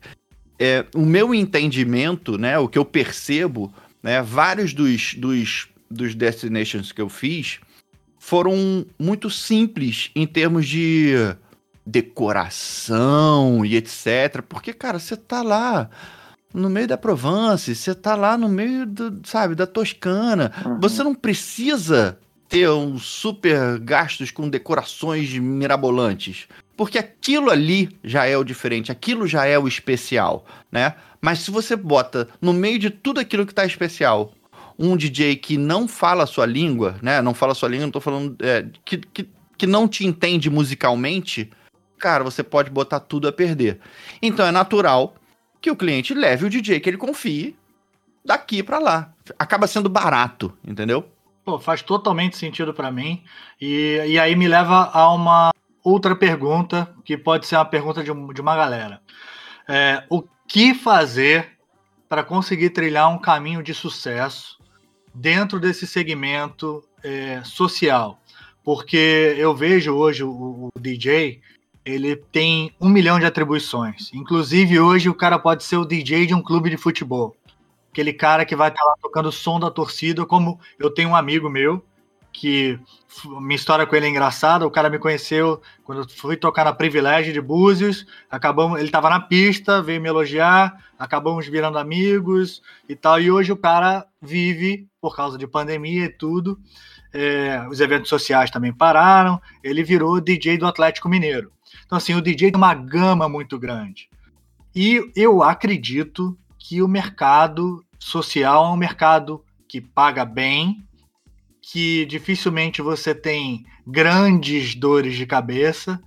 [0.59, 6.91] É, o meu entendimento, né, o que eu percebo, né, vários dos, dos dos destinations
[6.91, 7.59] que eu fiz
[8.19, 11.13] foram muito simples em termos de
[11.89, 14.41] decoração e etc.
[14.47, 15.89] Porque, cara, você tá lá
[16.53, 20.51] no meio da Provence, você tá lá no meio, do, sabe, da Toscana.
[20.65, 20.79] Uhum.
[20.79, 26.47] Você não precisa ter um super gastos com decorações mirabolantes.
[26.75, 30.95] Porque aquilo ali já é o diferente, aquilo já é o especial, né?
[31.21, 34.33] Mas se você bota no meio de tudo aquilo que tá especial
[34.79, 37.21] um DJ que não fala a sua língua, né?
[37.21, 38.37] Não fala a sua língua, não tô falando.
[38.39, 41.51] É, que, que, que não te entende musicalmente,
[41.99, 43.79] cara, você pode botar tudo a perder.
[44.21, 45.15] Então é natural
[45.61, 47.55] que o cliente leve o DJ que ele confie
[48.23, 49.13] daqui para lá.
[49.37, 51.05] Acaba sendo barato, entendeu?
[51.43, 53.23] Pô, faz totalmente sentido para mim.
[53.59, 55.51] E, e aí me leva a uma
[55.83, 59.01] outra pergunta, que pode ser uma pergunta de, de uma galera.
[59.67, 61.57] É, o que fazer
[62.07, 64.57] para conseguir trilhar um caminho de sucesso
[65.13, 68.19] dentro desse segmento é, social.
[68.63, 71.41] Porque eu vejo hoje o, o, DJ,
[71.89, 74.11] ele tem um milhão de atribuições.
[74.13, 77.35] Inclusive, hoje o cara pode ser o DJ de um clube de futebol.
[77.91, 81.15] Aquele cara que vai estar lá tocando o som da torcida, como eu tenho um
[81.15, 81.83] amigo meu,
[82.31, 82.79] que
[83.41, 84.65] minha história com ele é engraçada.
[84.65, 88.05] O cara me conheceu quando eu fui tocar na Privilégio de Búzios.
[88.29, 93.19] Acabamos, ele estava na pista, veio me elogiar, acabamos virando amigos e tal.
[93.19, 96.59] E hoje o cara vive por causa de pandemia e tudo.
[97.11, 99.41] É, os eventos sociais também pararam.
[99.63, 101.51] Ele virou DJ do Atlético Mineiro.
[101.85, 104.09] Então, assim, o DJ tem uma gama muito grande.
[104.75, 110.83] E eu acredito que o mercado social é um mercado que paga bem,
[111.61, 116.01] que dificilmente você tem grandes dores de cabeça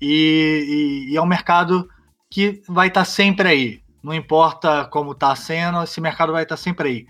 [0.00, 1.88] e, e, e é um mercado
[2.30, 3.82] que vai estar tá sempre aí.
[4.02, 7.06] Não importa como está sendo, esse mercado vai estar tá sempre aí.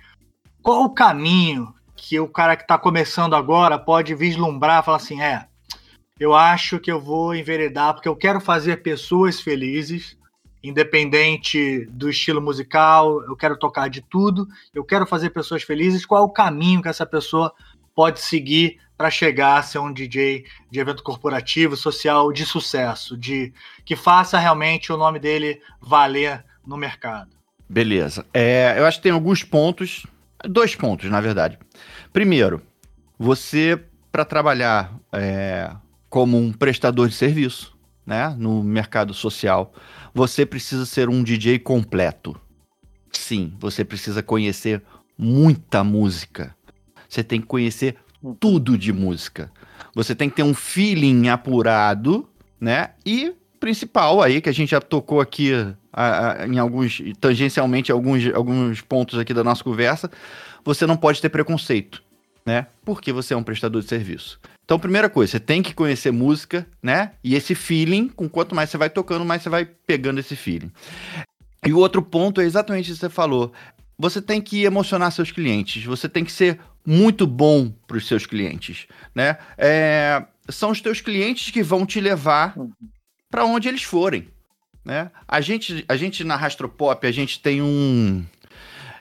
[0.63, 5.47] Qual o caminho que o cara que está começando agora pode vislumbrar, falar assim, é,
[6.23, 10.17] eu acho que eu vou enveredar porque eu quero fazer pessoas felizes,
[10.63, 16.07] independente do estilo musical, eu quero tocar de tudo, eu quero fazer pessoas felizes.
[16.07, 17.53] Qual é o caminho que essa pessoa
[17.93, 23.53] pode seguir para chegar a ser um DJ de evento corporativo, social de sucesso, de
[23.85, 27.31] que faça realmente o nome dele valer no mercado.
[27.69, 28.25] Beleza.
[28.33, 30.07] É, eu acho que tem alguns pontos,
[30.45, 31.59] dois pontos, na verdade.
[32.13, 32.63] Primeiro,
[33.19, 33.83] você,
[34.13, 35.69] para trabalhar é,
[36.13, 39.73] como um prestador de serviço né, no mercado social,
[40.15, 42.41] você precisa ser um DJ completo.
[43.11, 44.83] Sim, você precisa conhecer
[45.19, 46.55] muita música
[47.13, 47.97] você tem que conhecer
[48.41, 49.53] tudo de música.
[49.95, 52.27] Você tem que ter um feeling apurado,
[52.59, 52.91] né?
[53.05, 55.53] E principal aí, que a gente já tocou aqui
[55.93, 60.11] a, a, em alguns, tangencialmente, alguns, alguns pontos aqui da nossa conversa,
[60.65, 62.03] você não pode ter preconceito,
[62.47, 62.67] né?
[62.83, 64.41] Porque você é um prestador de serviço.
[64.65, 67.13] Então, primeira coisa, você tem que conhecer música, né?
[67.23, 70.71] E esse feeling, com quanto mais você vai tocando, mais você vai pegando esse feeling.
[71.67, 73.53] E o outro ponto é exatamente o que você falou.
[73.99, 78.27] Você tem que emocionar seus clientes, você tem que ser muito bom para os seus
[78.27, 79.37] clientes, né?
[79.57, 82.57] É, são os teus clientes que vão te levar
[83.31, 84.29] para onde eles forem,
[84.85, 85.11] né?
[85.29, 88.25] A gente, a gente na Rastropop, a gente tem um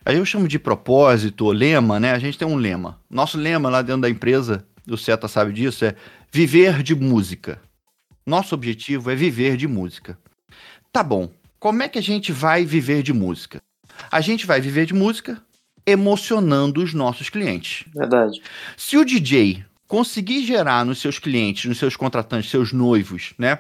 [0.06, 2.12] eu chamo de propósito lema, né?
[2.12, 3.00] A gente tem um lema.
[3.10, 5.96] Nosso lema lá dentro da empresa, o Seta sabe disso, é
[6.32, 7.62] viver de música.
[8.26, 10.18] Nosso objetivo é viver de música.
[10.92, 11.32] Tá bom.
[11.60, 13.62] Como é que a gente vai viver de música?
[14.12, 15.42] A gente vai viver de música
[15.86, 17.86] emocionando os nossos clientes.
[17.94, 18.42] Verdade.
[18.78, 23.60] Se o DJ conseguir gerar nos seus clientes, nos seus contratantes, seus noivos, né?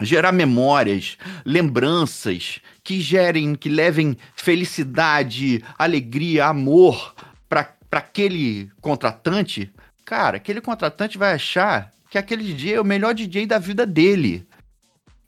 [0.00, 7.14] Gerar memórias, lembranças que gerem, que levem felicidade, alegria, amor
[7.48, 9.70] para aquele contratante,
[10.10, 14.46] cara, aquele contratante vai achar que aquele DJ é o melhor DJ da vida dele.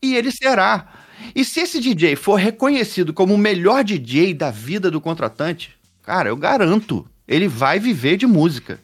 [0.02, 0.88] E ele será.
[1.34, 6.28] E se esse DJ for reconhecido como o melhor DJ da vida do contratante, Cara,
[6.28, 8.80] eu garanto, ele vai viver de música.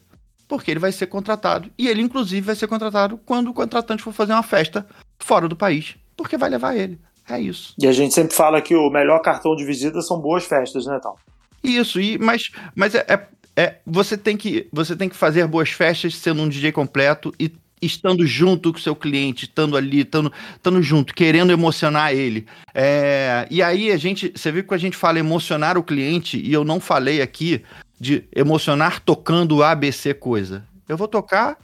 [0.46, 1.70] Porque ele vai ser contratado.
[1.76, 4.86] E ele, inclusive, vai ser contratado quando o contratante for fazer uma festa
[5.18, 5.96] fora do país.
[6.16, 6.98] Porque vai levar ele.
[7.28, 7.74] É isso.
[7.78, 10.98] E a gente sempre fala que o melhor cartão de visita são boas festas, né,
[11.02, 11.18] Tal?
[11.62, 13.26] Isso, e, mas, mas é, é,
[13.58, 17.52] é, você, tem que, você tem que fazer boas festas sendo um DJ completo e
[17.82, 22.46] estando junto com o seu cliente, estando ali, estando, estando junto, querendo emocionar ele.
[22.72, 26.52] É, e aí a gente, você viu que a gente fala emocionar o cliente, e
[26.52, 27.64] eu não falei aqui
[27.98, 30.64] de emocionar tocando ABC coisa.
[30.88, 31.58] Eu vou tocar,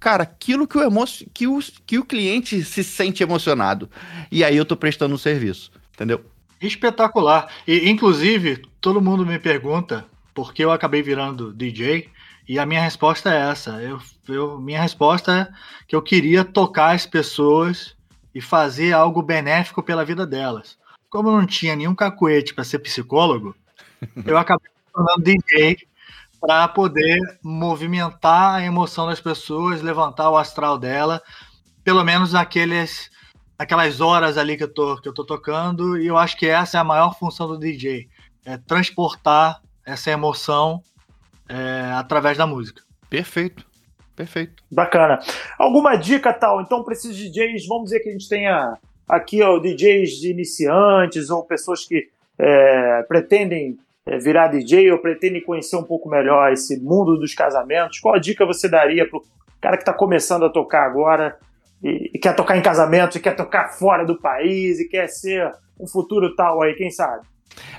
[0.00, 3.88] cara, aquilo que o, emo que o, que o cliente se sente emocionado.
[4.32, 6.24] E aí eu tô prestando um serviço, entendeu?
[6.60, 7.48] Espetacular.
[7.68, 10.04] E, inclusive, todo mundo me pergunta,
[10.36, 12.10] porque eu acabei virando DJ,
[12.46, 13.82] e a minha resposta é essa.
[13.82, 15.48] Eu, eu, minha resposta é
[15.88, 17.96] que eu queria tocar as pessoas
[18.34, 20.78] e fazer algo benéfico pela vida delas.
[21.08, 23.56] Como eu não tinha nenhum cacuete para ser psicólogo,
[24.26, 25.78] eu acabei tornando DJ
[26.38, 31.22] para poder movimentar a emoção das pessoas, levantar o astral dela,
[31.82, 33.10] pelo menos naqueles,
[33.58, 35.98] naquelas horas ali que eu, tô, que eu tô tocando.
[35.98, 38.06] E eu acho que essa é a maior função do DJ,
[38.44, 40.82] é transportar essa emoção
[41.48, 42.82] é, através da música.
[43.08, 43.64] Perfeito.
[44.16, 44.62] Perfeito.
[44.70, 45.20] Bacana.
[45.58, 46.60] Alguma dica tal?
[46.60, 51.30] Então, para esses DJs, vamos dizer que a gente tenha aqui ó, DJs de iniciantes
[51.30, 56.80] ou pessoas que é, pretendem é, virar DJ ou pretendem conhecer um pouco melhor esse
[56.80, 58.00] mundo dos casamentos.
[58.00, 59.22] Qual a dica você daria para o
[59.60, 61.36] cara que está começando a tocar agora
[61.82, 65.52] e, e, quer tocar em casamento, e quer tocar fora do país e quer ser
[65.78, 67.26] um futuro tal aí, quem sabe?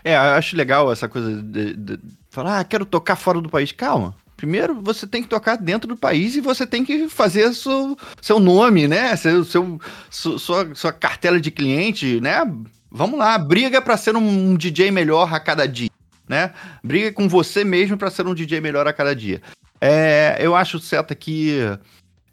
[0.03, 1.99] É, eu acho legal essa coisa de, de
[2.29, 3.71] falar, ah, quero tocar fora do país.
[3.71, 4.15] Calma.
[4.37, 8.39] Primeiro, você tem que tocar dentro do país e você tem que fazer seu, seu
[8.39, 9.15] nome, né?
[9.15, 12.45] Seu, seu, sua, sua cartela de cliente, né?
[12.91, 15.89] Vamos lá, briga para ser um, DJ melhor a cada dia,
[16.29, 16.53] né?
[16.83, 19.41] Briga com você mesmo para ser um DJ melhor a cada dia.
[19.81, 21.57] É, eu acho certo que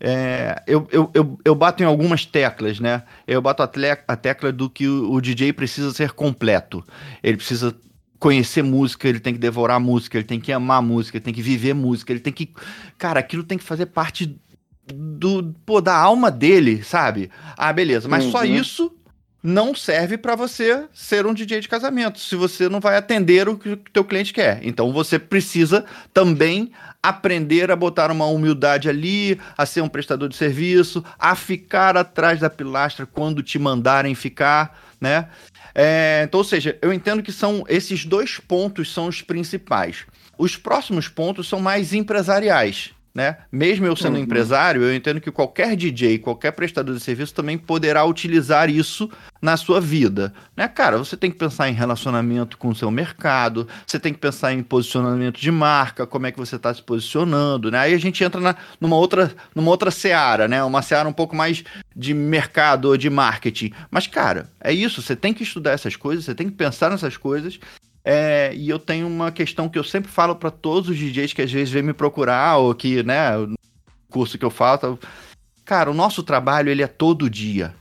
[0.01, 3.03] é, eu, eu, eu, eu, bato em algumas teclas, né?
[3.27, 3.71] Eu bato a,
[4.09, 6.85] a tecla do que o, o, DJ precisa ser completo.
[7.23, 7.75] Ele precisa
[8.19, 11.43] conhecer música, ele tem que devorar música, ele tem que amar música, ele tem que
[11.43, 12.51] viver música, ele tem que.
[12.99, 14.39] Cara, aquilo tem que fazer parte
[14.93, 17.31] do, pô, da alma dele, sabe?
[17.57, 18.33] Ah, beleza, mas uhum.
[18.33, 18.93] só isso
[19.43, 23.59] não serve para você ser um DJ de casamento, se você não vai atender o
[23.59, 24.61] que o teu cliente quer.
[24.63, 25.85] Então você precisa
[26.15, 26.73] também
[27.05, 32.41] aprender a botar uma humildade ali, a ser um prestador de serviço, a ficar atrás
[32.41, 35.29] da pilastra quando te mandarem ficar, né?
[35.75, 40.07] É, então, ou seja, eu entendo que são esses dois pontos são os principais.
[40.39, 43.37] Os próximos pontos são mais empresariais né?
[43.53, 44.23] Mesmo eu sendo uhum.
[44.23, 49.09] empresário, eu entendo que qualquer DJ, qualquer prestador de serviço também poderá utilizar isso
[49.41, 50.67] na sua vida, né?
[50.67, 54.53] Cara, você tem que pensar em relacionamento com o seu mercado, você tem que pensar
[54.53, 57.79] em posicionamento de marca, como é que você está se posicionando, né?
[57.79, 60.65] Aí a gente entra na, numa outra numa outra seara, né?
[60.65, 61.63] Uma seara um pouco mais
[61.95, 63.73] de mercado ou de marketing.
[63.91, 67.17] Mas, cara, é isso, você tem que estudar essas coisas, você tem que pensar nessas
[67.17, 67.61] coisas
[68.05, 71.43] é, e eu tenho uma questão que eu sempre falo para todos os DJs que
[71.43, 73.31] às vezes vêm me procurar, ou que, né,
[74.11, 74.99] curso que eu faço.
[75.65, 77.75] Cara, o nosso trabalho ele é todo dia.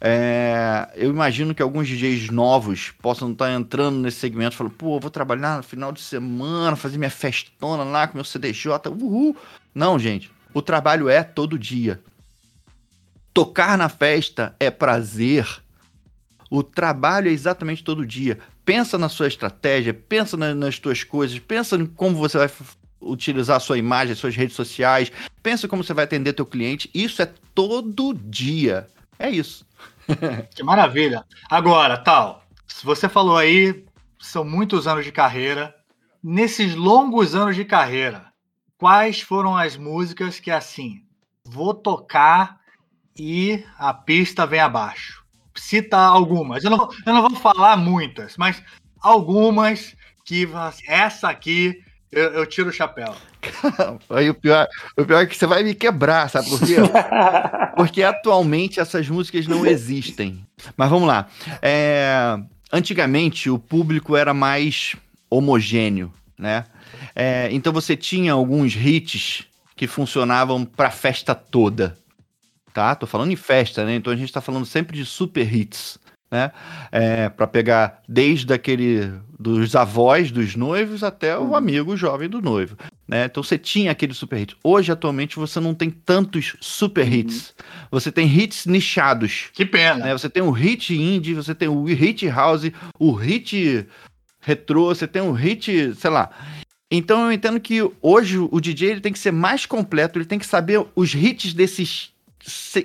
[0.00, 5.10] É, eu imagino que alguns DJs novos possam estar entrando nesse segmento falando, pô, vou
[5.10, 9.36] trabalhar no final de semana, fazer minha festona lá com meu CDJ, uhul.
[9.74, 12.00] Não, gente, o trabalho é todo dia.
[13.32, 15.61] Tocar na festa é prazer.
[16.54, 21.38] O trabalho é exatamente todo dia pensa na sua estratégia, pensa na, nas tuas coisas,
[21.38, 22.50] pensa em como você vai
[23.00, 25.10] utilizar a sua imagem, suas redes sociais,
[25.42, 26.90] pensa como você vai atender teu cliente.
[26.94, 28.86] Isso é todo dia.
[29.18, 29.66] É isso.
[30.54, 31.24] que maravilha.
[31.50, 33.84] Agora, tal, se você falou aí,
[34.20, 35.74] são muitos anos de carreira.
[36.22, 38.26] Nesses longos anos de carreira,
[38.78, 41.02] quais foram as músicas que assim,
[41.44, 42.60] vou tocar
[43.18, 45.21] e a pista vem abaixo?
[45.54, 46.64] Cita algumas.
[46.64, 48.62] Eu não, eu não vou falar muitas, mas
[49.00, 49.94] algumas
[50.24, 50.48] que
[50.86, 51.82] essa aqui
[52.12, 53.14] eu, eu tiro o chapéu.
[54.10, 56.76] Aí o pior, o pior é que você vai me quebrar, sabe por quê?
[57.74, 60.46] Porque atualmente essas músicas não existem.
[60.76, 61.26] Mas vamos lá.
[61.60, 62.38] É,
[62.70, 64.94] antigamente o público era mais
[65.30, 66.66] homogêneo, né?
[67.16, 69.44] É, então você tinha alguns hits
[69.74, 71.96] que funcionavam para a festa toda
[72.72, 72.94] tá?
[72.94, 73.94] Tô falando em festa, né?
[73.94, 75.98] Então a gente tá falando sempre de super hits,
[76.30, 76.50] né?
[76.90, 81.56] É, para pegar desde aquele dos avós dos noivos até o uhum.
[81.56, 83.26] amigo jovem do noivo, né?
[83.26, 84.56] Então você tinha aquele super hit.
[84.62, 87.12] Hoje atualmente você não tem tantos super uhum.
[87.12, 87.54] hits.
[87.90, 89.50] Você tem hits nichados.
[89.52, 90.06] Que pena.
[90.06, 90.12] Né?
[90.12, 93.86] Você tem o hit indie, você tem o hit house, o hit
[94.40, 96.30] retrô, você tem o hit, sei lá.
[96.90, 100.38] Então eu entendo que hoje o DJ ele tem que ser mais completo, ele tem
[100.38, 102.11] que saber os hits desses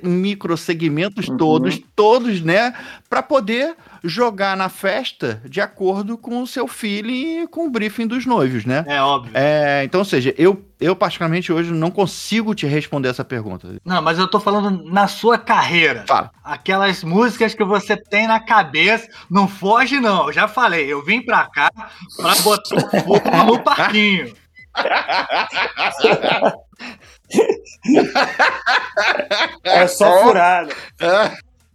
[0.03, 1.37] microsegmentos uhum.
[1.37, 2.73] todos, todos, né?
[3.09, 8.07] Para poder jogar na festa de acordo com o seu feeling e com o briefing
[8.07, 8.83] dos noivos, né?
[8.87, 9.31] É óbvio.
[9.33, 13.67] É, então, ou seja, eu, eu particularmente hoje não consigo te responder essa pergunta.
[13.83, 16.03] Não, mas eu tô falando na sua carreira.
[16.07, 16.31] Fala.
[16.43, 20.27] Aquelas músicas que você tem na cabeça, não foge não.
[20.27, 24.33] Eu já falei, eu vim pra cá pra botar fogo no parquinho.
[29.63, 30.73] é só furada.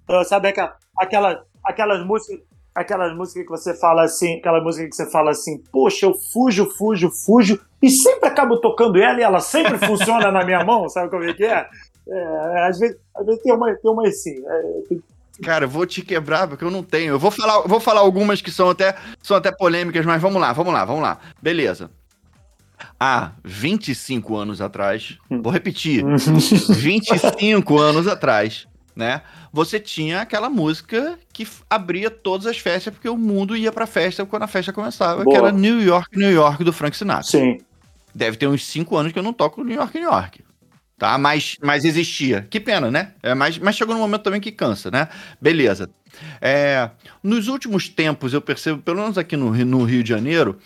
[0.04, 2.40] Então, sabe aquela, aquela, aquelas músicas,
[2.74, 6.66] aquelas músicas que você fala assim, aquela música que você fala assim, poxa, eu fujo,
[6.76, 11.10] fujo, fujo, e sempre acabo tocando ela e ela sempre funciona na minha mão, sabe
[11.10, 11.66] como é que é?
[12.08, 14.42] é às, vezes, às vezes tem uma, tem uma assim.
[14.46, 15.02] É, tem...
[15.42, 17.14] Cara, eu vou te quebrar porque eu não tenho.
[17.14, 20.52] Eu vou falar, vou falar algumas que são até, são até polêmicas, mas vamos lá,
[20.52, 21.18] vamos lá, vamos lá.
[21.40, 21.90] Beleza
[22.98, 25.42] há 25 anos atrás, hum.
[25.42, 26.04] vou repetir,
[26.70, 29.22] 25 anos atrás, né?
[29.52, 34.24] Você tinha aquela música que abria todas as festas, porque o mundo ia pra festa
[34.24, 35.34] quando a festa começava, Boa.
[35.34, 37.24] que era New York, New York, do Frank Sinatra.
[37.24, 37.58] Sim.
[38.14, 40.42] Deve ter uns 5 anos que eu não toco New York, New York.
[41.02, 41.18] Tá?
[41.18, 42.46] Mas, mas existia.
[42.48, 43.12] Que pena, né?
[43.22, 45.08] É, mas, mas chegou num momento também que cansa, né?
[45.40, 45.90] Beleza.
[46.40, 46.90] É,
[47.22, 50.58] nos últimos tempos, eu percebo, pelo menos aqui no, no Rio de Janeiro,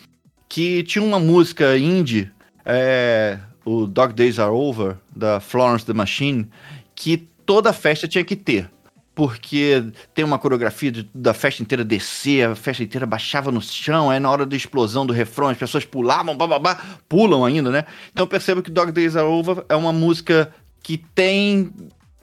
[0.47, 2.31] que tinha uma música indie,
[2.65, 6.49] é, o Dog Days Are Over, da Florence the Machine,
[6.95, 8.69] que toda festa tinha que ter.
[9.13, 9.83] Porque
[10.13, 14.19] tem uma coreografia de, da festa inteira descer, a festa inteira baixava no chão, aí
[14.19, 16.79] na hora da explosão do refrão as pessoas pulavam, bababá,
[17.09, 17.85] pulam ainda, né?
[18.11, 21.73] Então eu percebo que Dog Days Are Over é uma música que tem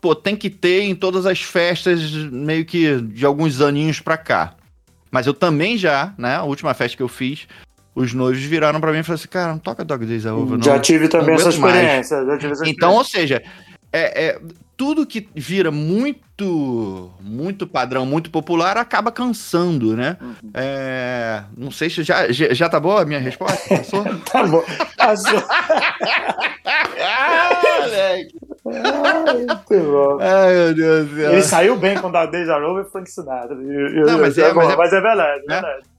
[0.01, 4.55] pô, tem que ter em todas as festas, meio que de alguns aninhos pra cá.
[5.11, 7.49] Mas eu também já, né, a última festa que eu fiz,
[7.95, 10.59] os noivos viraram para mim e falaram assim, cara, não toca Dog Days a Over,
[10.59, 10.63] não.
[10.63, 12.19] Já tive também essa experiência.
[12.39, 13.43] Tive essa então, ou seja,
[13.93, 14.41] é, é,
[14.77, 20.17] tudo que vira muito muito padrão, muito popular, acaba cansando, né?
[20.21, 20.51] Uhum.
[20.53, 23.57] É, não sei se já, já, já tá boa a minha resposta?
[23.69, 24.05] Passou?
[24.33, 24.65] tá bom.
[24.97, 25.43] Passou.
[26.99, 28.35] ah, moleque.
[30.21, 31.33] Ai, meu Deus do céu.
[31.33, 33.55] Ele saiu bem com o Deja Vu e Frank Sinatra.
[33.55, 35.94] Não, mas, é, mas, é, mas é verdade, é verdade.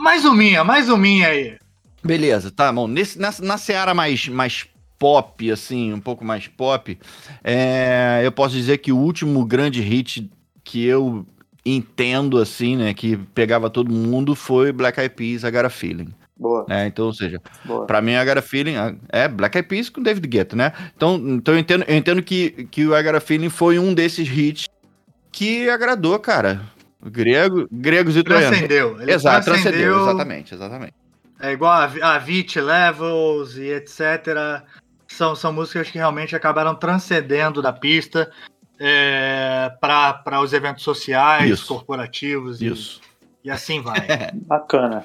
[0.00, 1.58] Mais um minha, mais um minha aí.
[2.02, 2.88] Beleza, tá bom.
[2.88, 4.66] Nesse, nessa, na seara mais, mais
[4.98, 6.98] pop, assim, um pouco mais pop,
[7.44, 10.30] é, eu posso dizer que o último grande hit
[10.64, 11.26] que eu
[11.64, 16.14] entendo, assim, né, que pegava todo mundo foi Black Eyed Peas, I Got a Feeling.
[16.38, 16.64] Boa.
[16.70, 17.38] É, então, ou seja,
[17.86, 18.74] para mim, I Got a Feeling
[19.10, 20.72] é Black Eyed Peas com David Guetta, né?
[20.96, 23.92] Então, então eu entendo, eu entendo que, que o I Got a Feeling foi um
[23.92, 24.66] desses hits
[25.30, 26.62] que agradou, cara.
[27.02, 28.58] Grego, gregos e troianos.
[28.58, 29.00] Transcendeu.
[29.00, 29.72] Ele Exato, transcendeu.
[29.72, 30.02] transcendeu.
[30.02, 30.94] Exatamente, exatamente.
[31.40, 34.62] É igual a, a Vit Levels e etc
[35.10, 38.30] são, são músicas que realmente acabaram transcendendo da pista
[38.78, 41.66] é, para os eventos sociais, isso.
[41.66, 43.00] corporativos isso.
[43.44, 44.00] E, e assim vai.
[44.46, 45.04] Bacana.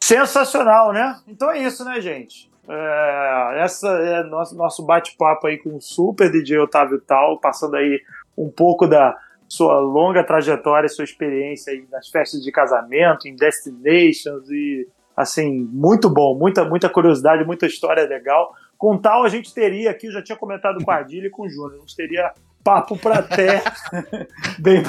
[0.00, 1.18] Sensacional, né?
[1.26, 2.48] Então é isso, né, gente?
[2.68, 8.00] É, essa é nosso, nosso bate-papo aí com o super DJ Otávio Tal, passando aí
[8.36, 9.16] um pouco da
[9.48, 14.86] sua longa trajetória, sua experiência nas festas de casamento, em destinations e
[15.16, 18.54] assim, muito bom, muita, muita curiosidade, muita história legal.
[18.76, 21.42] Com tal, a gente teria aqui, eu já tinha comentado com a Ardilha e com
[21.42, 22.32] o Júnior, a gente teria
[22.62, 23.62] papo para até
[24.60, 24.84] bem,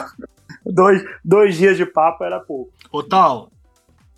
[0.63, 2.71] dois, dois dias de papo era pouco.
[2.91, 3.49] Ô Tal,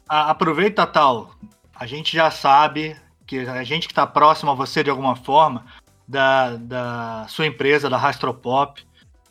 [0.09, 1.31] a, aproveita Tal,
[1.73, 5.65] a gente já sabe que a gente que está próximo a você de alguma forma,
[6.05, 8.85] da, da sua empresa, da Rastropop,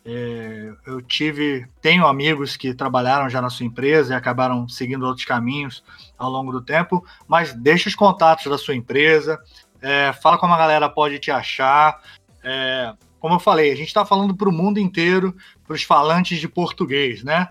[0.05, 5.27] é, eu tive, tenho amigos que trabalharam já na sua empresa e acabaram seguindo outros
[5.27, 5.85] caminhos
[6.19, 9.39] ao longo do tempo, mas deixa os contatos da sua empresa,
[9.83, 12.01] é, fala como a galera pode te achar.
[12.43, 15.37] É, como eu falei, a gente está falando para o mundo inteiro,
[15.67, 17.49] para os falantes de português, né?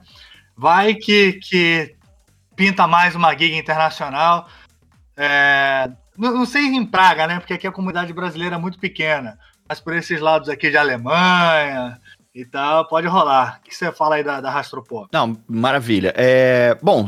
[0.56, 1.96] Vai que, que
[2.56, 4.48] pinta mais uma gig internacional.
[5.16, 7.40] É, não, não, sei em Praga, né?
[7.40, 9.38] Porque aqui a comunidade brasileira é muito pequena.
[9.68, 12.00] Mas por esses lados aqui de Alemanha,
[12.34, 13.60] e tal, pode rolar.
[13.60, 15.10] O que você fala aí da, da Rastropop?
[15.12, 16.14] Não, maravilha.
[16.16, 17.08] É, bom,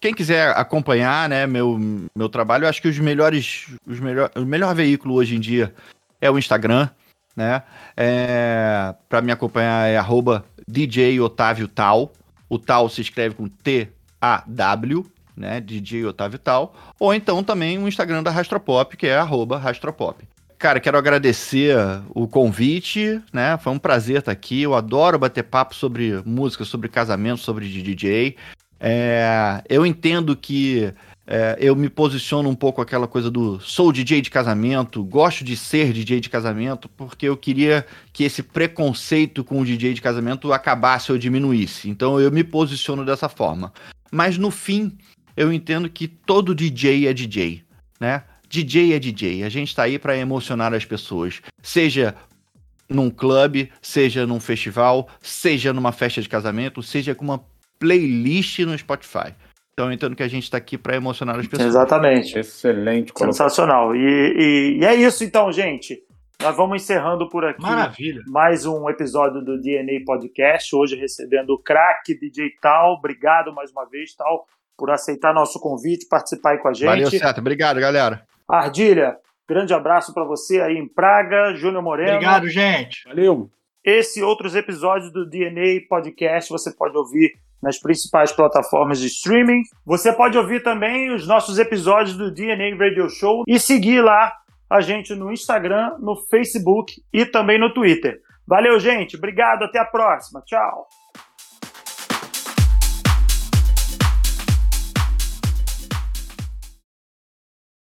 [0.00, 1.78] quem quiser acompanhar né, meu,
[2.14, 5.74] meu trabalho, eu acho que os melhores, os melhor, o melhor veículo hoje em dia
[6.20, 6.88] é o Instagram,
[7.36, 7.62] né?
[7.96, 12.12] É, para me acompanhar é arroba DJ Otávio Tal.
[12.48, 15.06] O Tal se escreve com T-A-W,
[15.36, 15.60] né?
[15.60, 16.74] DJ Otávio Tal.
[16.98, 20.26] Ou então também o Instagram da Rastropop, que é arroba Rastropop.
[20.58, 21.76] Cara, quero agradecer
[22.12, 23.56] o convite, né?
[23.58, 24.62] Foi um prazer estar aqui.
[24.62, 28.34] Eu adoro bater papo sobre música, sobre casamento, sobre DJ.
[28.80, 30.92] É, eu entendo que
[31.24, 35.56] é, eu me posiciono um pouco aquela coisa do sou DJ de casamento, gosto de
[35.56, 40.52] ser DJ de casamento, porque eu queria que esse preconceito com o DJ de casamento
[40.52, 41.88] acabasse ou diminuísse.
[41.88, 43.72] Então eu me posiciono dessa forma.
[44.10, 44.98] Mas no fim,
[45.36, 47.62] eu entendo que todo DJ é DJ,
[48.00, 48.24] né?
[48.48, 49.44] DJ é DJ.
[49.44, 51.42] A gente está aí para emocionar as pessoas.
[51.62, 52.14] Seja
[52.88, 57.44] num clube, seja num festival, seja numa festa de casamento, seja com uma
[57.78, 59.34] playlist no Spotify.
[59.72, 61.68] Então eu entendo que a gente está aqui para emocionar as pessoas.
[61.68, 62.38] Exatamente.
[62.38, 63.12] Excelente.
[63.16, 63.94] Sensacional.
[63.94, 66.02] E, e, e, é isso então, gente.
[66.42, 68.22] Nós vamos encerrando por aqui Maravilha.
[68.28, 70.74] mais um episódio do DNA Podcast.
[70.74, 72.94] Hoje recebendo o craque DJ Tal.
[72.94, 74.46] Obrigado mais uma vez, Tal,
[74.76, 76.86] por aceitar nosso convite, participar aí com a gente.
[76.86, 77.38] Valeu, certo.
[77.38, 78.27] Obrigado, galera.
[78.48, 82.12] Ardilha, grande abraço para você aí em Praga, Júnior Moreno.
[82.12, 83.04] Obrigado, gente.
[83.06, 83.50] Valeu.
[83.84, 89.62] Esse e outros episódios do DNA Podcast você pode ouvir nas principais plataformas de streaming.
[89.84, 94.32] Você pode ouvir também os nossos episódios do DNA Radio Show e seguir lá
[94.70, 98.20] a gente no Instagram, no Facebook e também no Twitter.
[98.46, 99.16] Valeu, gente.
[99.16, 99.64] Obrigado.
[99.64, 100.42] Até a próxima.
[100.44, 100.88] Tchau.